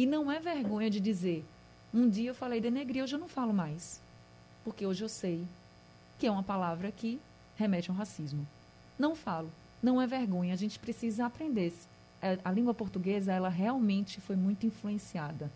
E 0.00 0.06
não 0.06 0.32
é 0.32 0.40
vergonha 0.40 0.88
de 0.88 0.98
dizer, 0.98 1.44
um 1.92 2.08
dia 2.08 2.30
eu 2.30 2.34
falei 2.34 2.60
denegrir, 2.60 3.02
hoje 3.02 3.16
eu 3.16 3.18
não 3.18 3.28
falo 3.28 3.52
mais. 3.52 4.00
Porque 4.64 4.86
hoje 4.86 5.04
eu 5.04 5.08
sei 5.08 5.44
que 6.18 6.26
é 6.26 6.30
uma 6.30 6.42
palavra 6.42 6.90
que 6.90 7.20
remete 7.56 7.90
ao 7.90 7.96
racismo. 7.96 8.46
Não 8.98 9.14
falo, 9.14 9.50
não 9.82 10.00
é 10.00 10.06
vergonha, 10.06 10.54
a 10.54 10.56
gente 10.56 10.78
precisa 10.78 11.26
aprender. 11.26 11.74
A 12.42 12.50
língua 12.50 12.72
portuguesa, 12.72 13.32
ela 13.32 13.48
realmente 13.48 14.20
foi 14.20 14.36
muito 14.36 14.64
influenciada 14.64 15.50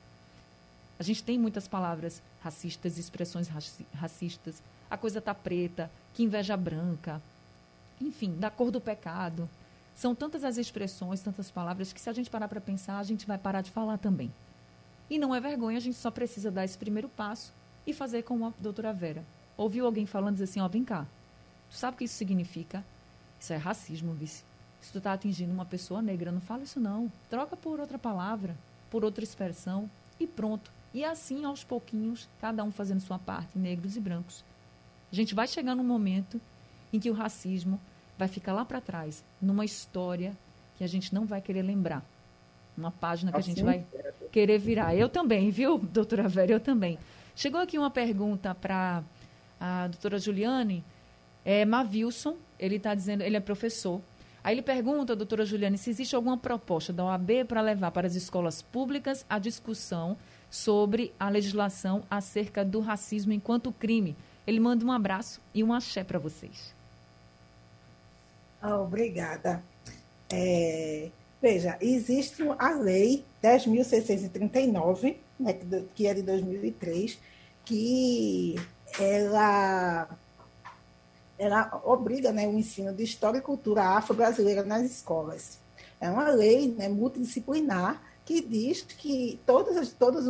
a 0.99 1.03
gente 1.03 1.23
tem 1.23 1.39
muitas 1.39 1.67
palavras 1.67 2.23
racistas, 2.41 2.99
expressões 2.99 3.49
racistas. 3.95 4.63
A 4.89 4.97
coisa 4.97 5.21
tá 5.21 5.35
preta, 5.35 5.91
que 6.15 6.23
inveja 6.23 6.57
branca. 6.57 7.21
Enfim, 8.01 8.37
da 8.39 8.51
cor 8.51 8.71
do 8.71 8.81
pecado. 8.81 9.49
São 9.95 10.15
tantas 10.15 10.45
as 10.45 10.59
expressões, 10.59 11.21
tantas 11.21 11.51
palavras, 11.51 11.93
que 11.93 12.01
se 12.01 12.11
a 12.11 12.13
gente 12.13 12.31
parar 12.31 12.49
para 12.49 12.61
pensar, 12.61 12.99
a 12.99 13.05
gente 13.05 13.27
vai 13.27 13.39
parar 13.39 13.61
de 13.61 13.71
falar 13.71 13.99
também. 13.99 14.33
E 15.09 15.19
não 15.19 15.35
é 15.35 15.41
vergonha, 15.41 15.79
a 15.79 15.81
gente 15.81 15.97
só 15.97 16.11
precisa 16.11 16.51
dar 16.51 16.65
esse 16.65 16.77
primeiro 16.77 17.09
passo 17.09 17.53
e 17.87 17.93
fazer 17.93 18.23
como 18.23 18.47
a 18.47 18.53
doutora 18.59 18.93
Vera. 18.93 19.25
Ouviu 19.57 19.87
alguém 19.87 20.07
falando 20.07 20.43
assim, 20.43 20.61
ó, 20.61 20.67
vem 20.67 20.85
cá. 20.85 21.07
Tu 21.71 21.77
sabe 21.77 21.95
o 21.95 21.99
que 21.99 22.05
isso 22.05 22.15
significa? 22.15 22.85
Isso 23.39 23.53
é 23.53 23.57
racismo, 23.57 24.15
vice. 24.15 24.43
Se 24.81 24.91
tu 24.91 24.99
está 24.99 25.13
atingindo 25.13 25.53
uma 25.53 25.65
pessoa 25.65 26.03
negra, 26.03 26.33
não 26.33 26.41
fala 26.41 26.65
isso 26.65 26.81
não. 26.81 27.11
Troca 27.31 27.57
por 27.57 27.79
outra 27.79 27.99
palavra, 27.99 28.57
por 28.91 29.05
outra 29.05 29.23
expressão 29.23 29.89
e 30.19 30.27
pronto. 30.27 30.71
E 30.93 31.05
assim, 31.05 31.45
aos 31.45 31.65
pouquinhos, 31.65 32.29
cada 32.41 32.63
um 32.63 32.71
fazendo 32.71 33.01
sua 33.01 33.19
parte, 33.19 33.59
negros 33.59 33.97
e 33.97 34.01
brancos. 34.01 34.45
A 35.11 35.15
gente 35.15 35.35
vai 35.35 35.47
chegar 35.47 35.75
num 35.75 35.85
momento 35.85 36.41
em 36.93 37.01
que 37.01 37.11
o 37.11 37.15
racismo 37.15 37.81
vai 38.19 38.29
ficar 38.29 38.53
lá 38.53 38.65
para 38.65 38.81
trás, 38.81 39.25
numa 39.41 39.65
história 39.65 40.33
que 40.77 40.85
a 40.85 40.87
gente 40.87 41.15
não 41.15 41.25
vai 41.25 41.41
querer 41.41 41.63
lembrar. 41.63 42.05
Uma 42.77 42.91
página 42.91 43.31
que 43.31 43.39
assim, 43.39 43.53
a 43.53 43.55
gente 43.55 43.65
vai 43.65 43.85
querer 44.33 44.59
virar. 44.59 44.95
Eu 44.97 45.09
também, 45.09 45.51
viu, 45.51 45.79
doutora 45.79 46.29
Vera? 46.29 46.53
Eu 46.53 46.61
também. 46.61 46.99
Chegou 47.37 47.61
aqui 47.61 47.79
uma 47.79 47.91
pergunta 47.91 48.55
para 48.55 49.03
a 49.61 49.87
doutora 49.89 50.19
Juliane. 50.19 50.85
É, 51.45 51.65
Mavilson, 51.65 52.37
ele 52.59 52.77
está 52.77 52.95
dizendo, 52.95 53.23
ele 53.23 53.37
é 53.37 53.41
professor. 53.41 54.01
Aí 54.43 54.55
ele 54.55 54.63
pergunta, 54.63 55.17
doutora 55.17 55.45
Juliane, 55.45 55.79
se 55.79 55.89
existe 55.89 56.15
alguma 56.15 56.37
proposta 56.37 56.93
da 56.93 57.05
OAB 57.05 57.47
para 57.49 57.61
levar 57.61 57.91
para 57.93 58.07
as 58.07 58.15
escolas 58.15 58.61
públicas 58.61 59.25
a 59.29 59.39
discussão 59.39 60.17
sobre 60.51 61.13
a 61.19 61.29
legislação 61.29 62.03
acerca 62.11 62.65
do 62.65 62.81
racismo 62.81 63.33
enquanto 63.33 63.73
crime. 63.73 64.17
Ele 64.47 64.61
manda 64.61 64.85
um 64.85 64.93
abraço 64.93 65.41
e 65.55 65.65
um 65.65 65.73
axé 65.73 66.05
para 66.05 66.19
vocês. 66.19 66.74
Oh, 68.67 68.85
obrigada. 68.85 69.63
É, 70.33 71.11
veja, 71.41 71.77
existe 71.83 72.43
a 72.59 72.71
lei 72.71 73.23
10.639, 73.43 75.17
né, 75.39 75.59
que 75.95 76.07
é 76.07 76.15
de 76.15 76.23
2003, 76.23 77.19
que 77.63 78.55
ela, 78.99 80.09
ela 81.39 81.83
obriga 81.85 82.33
né, 82.33 82.49
o 82.49 82.59
ensino 82.59 82.95
de 82.95 83.05
história 83.05 83.37
e 83.37 83.43
cultura 83.43 83.83
afro-brasileira 83.83 84.65
nas 84.65 84.91
escolas. 84.91 85.59
É 86.01 86.09
uma 86.09 86.31
lei 86.31 86.69
né, 86.69 86.89
multidisciplinar 86.89 88.01
que 88.25 88.41
diz 88.41 88.81
que 88.81 89.39
todas 89.45 89.77
as, 89.77 89.91
todas 89.91 90.25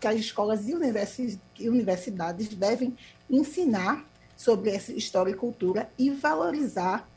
que 0.00 0.06
as 0.06 0.16
escolas 0.20 0.68
e 0.68 1.68
universidades 1.68 2.54
devem 2.54 2.96
ensinar 3.28 4.06
sobre 4.36 4.70
essa 4.70 4.92
história 4.92 5.32
e 5.32 5.34
cultura 5.34 5.90
e 5.98 6.10
valorizar 6.10 7.08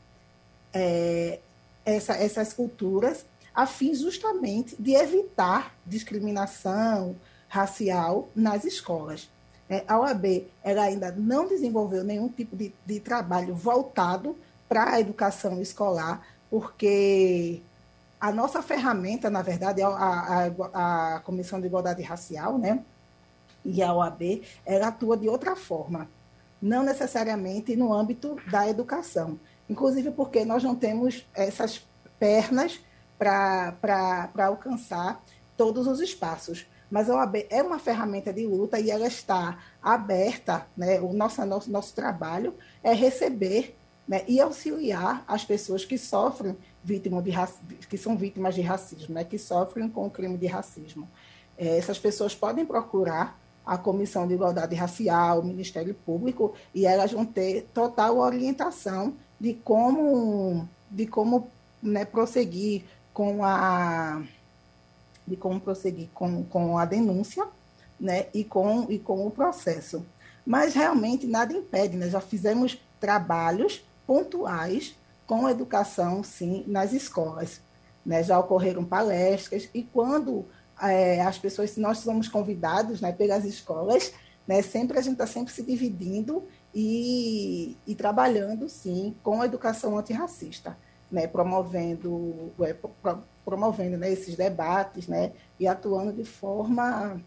é, 0.78 1.40
essa, 1.84 2.14
essas 2.14 2.52
culturas 2.52 3.24
a 3.52 3.66
fim 3.66 3.92
justamente 3.92 4.76
de 4.78 4.94
evitar 4.94 5.74
discriminação 5.84 7.16
racial 7.48 8.28
nas 8.36 8.64
escolas. 8.64 9.28
É, 9.68 9.82
a 9.88 9.98
OAB 9.98 10.46
ela 10.62 10.82
ainda 10.82 11.10
não 11.10 11.48
desenvolveu 11.48 12.04
nenhum 12.04 12.28
tipo 12.28 12.56
de, 12.56 12.72
de 12.86 13.00
trabalho 13.00 13.54
voltado 13.54 14.36
para 14.68 14.92
a 14.92 15.00
educação 15.00 15.60
escolar, 15.60 16.24
porque 16.48 17.60
a 18.20 18.30
nossa 18.30 18.62
ferramenta, 18.62 19.28
na 19.28 19.42
verdade, 19.42 19.82
a, 19.82 19.88
a, 19.88 21.16
a 21.16 21.20
Comissão 21.20 21.60
de 21.60 21.66
Igualdade 21.66 22.02
Racial, 22.02 22.58
né? 22.58 22.84
E 23.64 23.82
a 23.82 23.92
OAB, 23.92 24.42
ela 24.64 24.88
atua 24.88 25.16
de 25.16 25.28
outra 25.28 25.56
forma, 25.56 26.08
não 26.62 26.84
necessariamente 26.84 27.74
no 27.74 27.92
âmbito 27.92 28.40
da 28.50 28.68
educação. 28.68 29.38
Inclusive 29.68 30.10
porque 30.10 30.44
nós 30.44 30.62
não 30.62 30.74
temos 30.74 31.26
essas 31.34 31.86
pernas 32.18 32.80
para 33.18 34.30
alcançar 34.38 35.22
todos 35.56 35.86
os 35.86 36.00
espaços. 36.00 36.66
Mas 36.90 37.10
a 37.10 37.16
OAB 37.16 37.46
é 37.50 37.62
uma 37.62 37.78
ferramenta 37.78 38.32
de 38.32 38.46
luta 38.46 38.80
e 38.80 38.90
ela 38.90 39.06
está 39.06 39.58
aberta, 39.82 40.66
né? 40.76 41.00
o 41.00 41.12
nosso, 41.12 41.44
nosso, 41.44 41.70
nosso 41.70 41.94
trabalho 41.94 42.54
é 42.82 42.94
receber 42.94 43.76
né? 44.06 44.22
e 44.26 44.40
auxiliar 44.40 45.22
as 45.28 45.44
pessoas 45.44 45.84
que 45.84 45.98
sofrem 45.98 46.56
vítima 46.82 47.20
de 47.20 47.32
que 47.90 47.98
são 47.98 48.16
vítimas 48.16 48.54
de 48.54 48.62
racismo, 48.62 49.14
né? 49.14 49.24
que 49.24 49.38
sofrem 49.38 49.88
com 49.88 50.06
o 50.06 50.10
crime 50.10 50.38
de 50.38 50.46
racismo. 50.46 51.06
É, 51.58 51.76
essas 51.76 51.98
pessoas 51.98 52.34
podem 52.34 52.64
procurar 52.64 53.38
a 53.66 53.76
Comissão 53.76 54.26
de 54.26 54.32
Igualdade 54.32 54.74
Racial, 54.74 55.40
o 55.40 55.44
Ministério 55.44 55.92
Público, 55.92 56.54
e 56.74 56.86
elas 56.86 57.12
vão 57.12 57.26
ter 57.26 57.68
total 57.74 58.16
orientação 58.16 59.14
de 59.40 59.54
como, 59.54 60.68
de 60.90 61.06
como 61.06 61.48
né, 61.82 62.04
prosseguir 62.04 62.84
com 63.12 63.44
a 63.44 64.22
de 65.26 65.36
como 65.36 65.60
prosseguir 65.60 66.08
com, 66.14 66.42
com 66.44 66.78
a 66.78 66.84
denúncia 66.84 67.46
né, 68.00 68.26
e, 68.32 68.42
com, 68.42 68.86
e 68.88 68.98
com 68.98 69.26
o 69.26 69.30
processo. 69.30 70.04
Mas 70.44 70.74
realmente 70.74 71.26
nada 71.26 71.52
impede, 71.52 71.96
né? 71.96 72.08
já 72.08 72.20
fizemos 72.20 72.80
trabalhos 72.98 73.84
pontuais 74.06 74.94
com 75.26 75.48
educação, 75.48 76.24
sim, 76.24 76.64
nas 76.66 76.92
escolas. 76.92 77.60
Né? 78.04 78.22
Já 78.22 78.38
ocorreram 78.38 78.84
palestras, 78.84 79.68
e 79.74 79.82
quando 79.82 80.46
é, 80.80 81.20
as 81.20 81.38
pessoas, 81.38 81.76
nós 81.76 81.98
somos 81.98 82.28
convidados 82.28 83.02
né, 83.02 83.12
pelas 83.12 83.44
escolas, 83.44 84.12
né, 84.46 84.62
sempre 84.62 84.98
a 84.98 85.02
gente 85.02 85.12
está 85.12 85.26
sempre 85.26 85.52
se 85.52 85.62
dividindo 85.62 86.42
e, 86.74 87.76
e, 87.86 87.94
trabalhando, 87.94 88.68
sim, 88.68 89.14
com 89.22 89.40
a 89.40 89.46
educação 89.46 89.98
antirracista, 89.98 90.76
né, 91.10 91.26
promovendo, 91.26 92.52
é, 92.60 92.74
pro, 92.74 92.90
promovendo 93.44 93.96
né, 93.96 94.12
esses 94.12 94.36
debates 94.36 95.08
né, 95.08 95.32
e 95.58 95.66
atuando 95.66 96.12
de 96.12 96.24
forma 96.24 97.20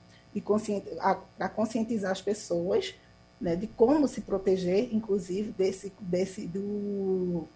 para 1.38 1.50
conscientizar 1.50 2.12
as 2.12 2.22
pessoas 2.22 2.96
né, 3.42 3.56
de 3.56 3.68
como 3.68 4.08
se 4.08 4.22
proteger, 4.22 4.94
inclusive, 4.94 5.52
desse, 5.52 5.92
desse 6.00 6.46
do, 6.48 7.48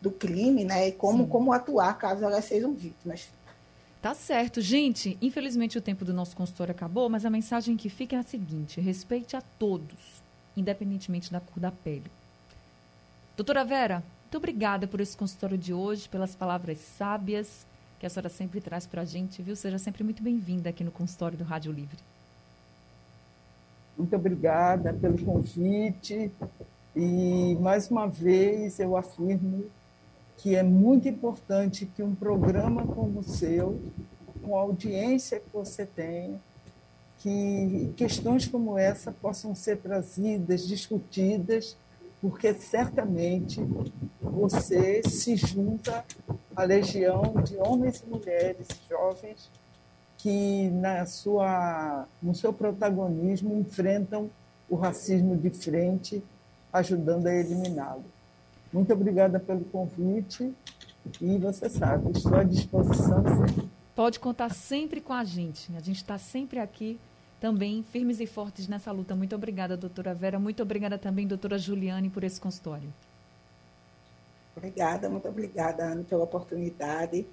do 0.00 0.10
crime, 0.10 0.64
né, 0.64 0.88
e 0.88 0.92
como, 0.92 1.26
como 1.26 1.52
atuar 1.52 1.96
caso 1.98 2.24
elas 2.24 2.44
sejam 2.44 2.74
vítimas. 2.74 3.28
Tá 4.02 4.14
certo, 4.14 4.60
gente. 4.60 5.18
Infelizmente 5.20 5.76
o 5.76 5.80
tempo 5.80 6.04
do 6.04 6.14
nosso 6.14 6.36
consultório 6.36 6.72
acabou, 6.72 7.08
mas 7.08 7.26
a 7.26 7.30
mensagem 7.30 7.76
que 7.76 7.88
fica 7.88 8.16
é 8.16 8.18
a 8.18 8.22
seguinte: 8.22 8.80
respeite 8.80 9.36
a 9.36 9.42
todos, 9.42 10.22
independentemente 10.60 11.32
da 11.32 11.40
cor 11.40 11.58
da 11.58 11.70
pele. 11.70 12.10
Doutora 13.36 13.64
Vera, 13.64 14.02
muito 14.22 14.36
obrigada 14.36 14.86
por 14.86 15.00
esse 15.00 15.16
consultório 15.16 15.58
de 15.58 15.74
hoje, 15.74 16.08
pelas 16.08 16.34
palavras 16.34 16.78
sábias 16.78 17.66
que 17.98 18.06
a 18.06 18.10
senhora 18.10 18.28
sempre 18.30 18.60
traz 18.60 18.86
para 18.86 19.02
a 19.02 19.04
gente, 19.04 19.42
viu? 19.42 19.54
Seja 19.54 19.78
sempre 19.78 20.02
muito 20.02 20.22
bem-vinda 20.22 20.70
aqui 20.70 20.82
no 20.82 20.90
consultório 20.90 21.36
do 21.36 21.44
Rádio 21.44 21.70
Livre. 21.70 21.98
Muito 23.96 24.16
obrigada 24.16 24.94
pelo 24.94 25.22
convite 25.22 26.32
e, 26.96 27.56
mais 27.60 27.90
uma 27.90 28.06
vez, 28.06 28.80
eu 28.80 28.96
afirmo 28.96 29.64
que 30.38 30.56
é 30.56 30.62
muito 30.62 31.06
importante 31.06 31.84
que 31.84 32.02
um 32.02 32.14
programa 32.14 32.86
como 32.86 33.20
o 33.20 33.24
seu, 33.24 33.78
com 34.42 34.56
a 34.56 34.60
audiência 34.60 35.38
que 35.38 35.50
você 35.52 35.84
tem, 35.84 36.40
que 37.20 37.92
questões 37.96 38.46
como 38.46 38.78
essa 38.78 39.12
possam 39.12 39.54
ser 39.54 39.78
trazidas, 39.78 40.66
discutidas, 40.66 41.76
porque 42.20 42.52
certamente 42.54 43.60
você 44.20 45.02
se 45.02 45.36
junta 45.36 46.04
à 46.56 46.64
legião 46.64 47.34
de 47.44 47.56
homens 47.58 48.02
e 48.02 48.10
mulheres 48.10 48.66
jovens 48.88 49.50
que 50.16 50.68
na 50.70 51.06
sua, 51.06 52.06
no 52.22 52.34
seu 52.34 52.52
protagonismo 52.52 53.56
enfrentam 53.58 54.30
o 54.68 54.76
racismo 54.76 55.36
de 55.36 55.50
frente, 55.50 56.22
ajudando 56.72 57.26
a 57.26 57.34
eliminá-lo. 57.34 58.04
Muito 58.72 58.92
obrigada 58.92 59.40
pelo 59.40 59.64
convite 59.64 60.52
e 61.20 61.38
você 61.38 61.68
sabe, 61.68 62.12
estou 62.12 62.36
à 62.36 62.44
disposição. 62.44 63.24
Pode 63.94 64.20
contar 64.20 64.54
sempre 64.54 65.00
com 65.00 65.12
a 65.12 65.24
gente. 65.24 65.70
A 65.76 65.80
gente 65.80 65.96
está 65.96 66.16
sempre 66.18 66.58
aqui 66.58 66.98
também 67.40 67.82
firmes 67.82 68.20
e 68.20 68.26
fortes 68.26 68.68
nessa 68.68 68.92
luta. 68.92 69.16
Muito 69.16 69.34
obrigada, 69.34 69.76
doutora 69.76 70.14
Vera. 70.14 70.38
Muito 70.38 70.62
obrigada 70.62 70.98
também, 70.98 71.26
doutora 71.26 71.58
Juliane, 71.58 72.10
por 72.10 72.22
esse 72.22 72.40
consultório. 72.40 72.92
Obrigada, 74.56 75.08
muito 75.08 75.26
obrigada, 75.28 75.84
Ana, 75.84 76.04
pela 76.04 76.24
oportunidade 76.24 77.26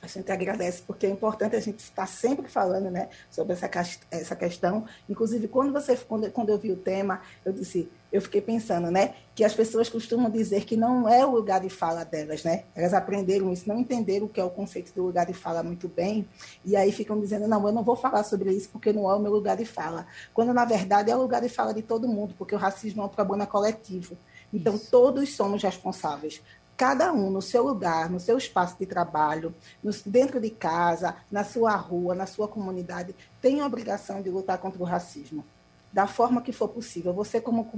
a 0.00 0.06
gente 0.06 0.30
agradece, 0.30 0.82
porque 0.86 1.06
é 1.06 1.10
importante 1.10 1.56
a 1.56 1.60
gente 1.60 1.80
estar 1.80 2.06
sempre 2.06 2.48
falando 2.48 2.90
né, 2.90 3.08
sobre 3.30 3.54
essa, 3.54 3.68
essa 4.10 4.36
questão. 4.36 4.86
Inclusive, 5.08 5.48
quando, 5.48 5.72
você, 5.72 5.96
quando, 5.96 6.30
quando 6.30 6.50
eu 6.50 6.58
vi 6.58 6.70
o 6.70 6.76
tema, 6.76 7.20
eu 7.44 7.52
disse, 7.52 7.90
eu 8.12 8.22
fiquei 8.22 8.40
pensando, 8.40 8.90
né, 8.90 9.14
que 9.34 9.44
as 9.44 9.54
pessoas 9.54 9.88
costumam 9.88 10.30
dizer 10.30 10.64
que 10.64 10.76
não 10.76 11.08
é 11.08 11.26
o 11.26 11.30
lugar 11.30 11.60
de 11.60 11.68
fala 11.68 12.04
delas, 12.04 12.42
né? 12.44 12.64
Elas 12.74 12.94
aprenderam 12.94 13.52
isso, 13.52 13.68
não 13.68 13.78
entenderam 13.80 14.26
o 14.26 14.28
que 14.28 14.40
é 14.40 14.44
o 14.44 14.50
conceito 14.50 14.94
do 14.94 15.02
lugar 15.02 15.26
de 15.26 15.34
fala 15.34 15.62
muito 15.62 15.88
bem, 15.88 16.26
e 16.64 16.76
aí 16.76 16.90
ficam 16.92 17.20
dizendo, 17.20 17.46
não, 17.46 17.66
eu 17.66 17.72
não 17.72 17.82
vou 17.82 17.96
falar 17.96 18.22
sobre 18.24 18.50
isso 18.52 18.70
porque 18.70 18.92
não 18.92 19.10
é 19.10 19.14
o 19.14 19.20
meu 19.20 19.32
lugar 19.32 19.56
de 19.56 19.64
fala. 19.64 20.06
Quando, 20.32 20.54
na 20.54 20.64
verdade, 20.64 21.10
é 21.10 21.16
o 21.16 21.20
lugar 21.20 21.42
de 21.42 21.48
fala 21.48 21.74
de 21.74 21.82
todo 21.82 22.08
mundo, 22.08 22.34
porque 22.38 22.54
o 22.54 22.58
racismo 22.58 23.02
é 23.02 23.04
um 23.04 23.08
problema 23.08 23.46
coletivo. 23.46 24.16
Então, 24.52 24.78
todos 24.78 25.36
somos 25.36 25.62
responsáveis 25.62 26.40
cada 26.78 27.12
um 27.12 27.28
no 27.28 27.42
seu 27.42 27.64
lugar, 27.64 28.08
no 28.08 28.20
seu 28.20 28.38
espaço 28.38 28.76
de 28.78 28.86
trabalho, 28.86 29.52
no, 29.82 29.90
dentro 30.06 30.40
de 30.40 30.48
casa, 30.48 31.16
na 31.28 31.42
sua 31.42 31.74
rua, 31.74 32.14
na 32.14 32.24
sua 32.24 32.46
comunidade, 32.46 33.16
tem 33.42 33.60
a 33.60 33.66
obrigação 33.66 34.22
de 34.22 34.30
lutar 34.30 34.58
contra 34.58 34.80
o 34.80 34.86
racismo, 34.86 35.44
da 35.92 36.06
forma 36.06 36.40
que 36.40 36.52
for 36.52 36.68
possível. 36.68 37.12
Você, 37.14 37.40
como 37.40 37.68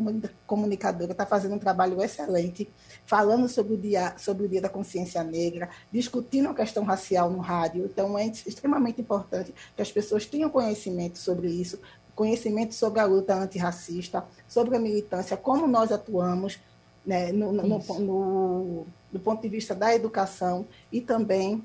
comunicadora, 0.46 1.12
está 1.12 1.24
fazendo 1.24 1.54
um 1.54 1.58
trabalho 1.58 2.02
excelente, 2.02 2.70
falando 3.06 3.48
sobre 3.48 3.72
o, 3.72 3.78
dia, 3.78 4.14
sobre 4.18 4.44
o 4.44 4.48
Dia 4.48 4.60
da 4.60 4.68
Consciência 4.68 5.24
Negra, 5.24 5.70
discutindo 5.90 6.50
a 6.50 6.54
questão 6.54 6.84
racial 6.84 7.30
no 7.30 7.38
rádio. 7.38 7.86
Então, 7.86 8.18
é 8.18 8.26
extremamente 8.26 9.00
importante 9.00 9.54
que 9.74 9.80
as 9.80 9.90
pessoas 9.90 10.26
tenham 10.26 10.50
conhecimento 10.50 11.18
sobre 11.18 11.48
isso, 11.48 11.80
conhecimento 12.14 12.74
sobre 12.74 13.00
a 13.00 13.06
luta 13.06 13.34
antirracista, 13.34 14.22
sobre 14.46 14.76
a 14.76 14.78
militância, 14.78 15.38
como 15.38 15.66
nós 15.66 15.90
atuamos, 15.90 16.60
né, 17.04 17.32
no, 17.32 17.52
no, 17.52 17.78
no, 17.78 18.86
do 19.12 19.20
ponto 19.20 19.42
de 19.42 19.48
vista 19.48 19.74
da 19.74 19.94
educação 19.94 20.66
e 20.92 21.00
também 21.00 21.62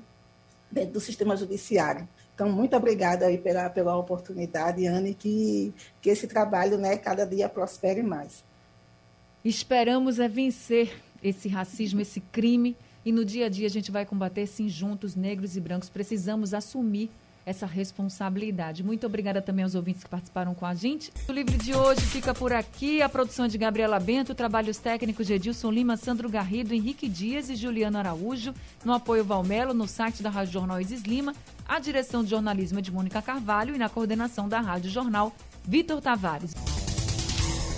dentro 0.70 0.92
do 0.92 1.00
sistema 1.00 1.36
judiciário. 1.36 2.08
Então, 2.34 2.50
muito 2.50 2.76
obrigada 2.76 3.26
aí 3.26 3.38
pela, 3.38 3.70
pela 3.70 3.96
oportunidade, 3.96 4.86
Anne, 4.86 5.14
que, 5.14 5.72
que 6.02 6.10
esse 6.10 6.26
trabalho 6.26 6.76
né, 6.76 6.96
cada 6.98 7.24
dia 7.24 7.48
prospere 7.48 8.02
mais. 8.02 8.44
Esperamos 9.42 10.18
é 10.18 10.28
vencer 10.28 11.00
esse 11.22 11.48
racismo, 11.48 12.00
esse 12.00 12.20
crime, 12.20 12.76
e 13.04 13.12
no 13.12 13.24
dia 13.24 13.46
a 13.46 13.48
dia 13.48 13.66
a 13.66 13.70
gente 13.70 13.90
vai 13.90 14.04
combater 14.04 14.46
sim 14.46 14.68
juntos, 14.68 15.14
negros 15.14 15.56
e 15.56 15.60
brancos. 15.60 15.88
Precisamos 15.88 16.52
assumir 16.52 17.10
essa 17.46 17.64
responsabilidade. 17.64 18.82
Muito 18.82 19.06
obrigada 19.06 19.40
também 19.40 19.62
aos 19.62 19.76
ouvintes 19.76 20.02
que 20.02 20.10
participaram 20.10 20.52
com 20.52 20.66
a 20.66 20.74
gente. 20.74 21.12
O 21.28 21.32
livro 21.32 21.56
de 21.56 21.74
hoje 21.74 22.00
fica 22.00 22.34
por 22.34 22.52
aqui. 22.52 23.00
A 23.00 23.08
produção 23.08 23.44
é 23.44 23.48
de 23.48 23.56
Gabriela 23.56 24.00
Bento, 24.00 24.34
trabalhos 24.34 24.78
técnicos 24.78 25.28
de 25.28 25.34
Edilson 25.34 25.70
Lima, 25.70 25.96
Sandro 25.96 26.28
Garrido, 26.28 26.74
Henrique 26.74 27.08
Dias 27.08 27.48
e 27.48 27.54
Juliano 27.54 27.96
Araújo. 27.96 28.52
No 28.84 28.92
apoio 28.92 29.24
Valmelo, 29.24 29.72
no 29.72 29.86
site 29.86 30.22
da 30.22 30.28
Rádio 30.28 30.54
Jornal 30.54 30.80
Isis 30.80 31.02
Lima, 31.02 31.32
a 31.68 31.78
direção 31.78 32.24
de 32.24 32.30
jornalismo 32.30 32.80
é 32.80 32.82
de 32.82 32.90
Mônica 32.92 33.22
Carvalho 33.22 33.74
e 33.74 33.78
na 33.78 33.88
coordenação 33.88 34.48
da 34.48 34.60
Rádio 34.60 34.90
Jornal, 34.90 35.32
Vitor 35.64 36.00
Tavares. 36.00 36.75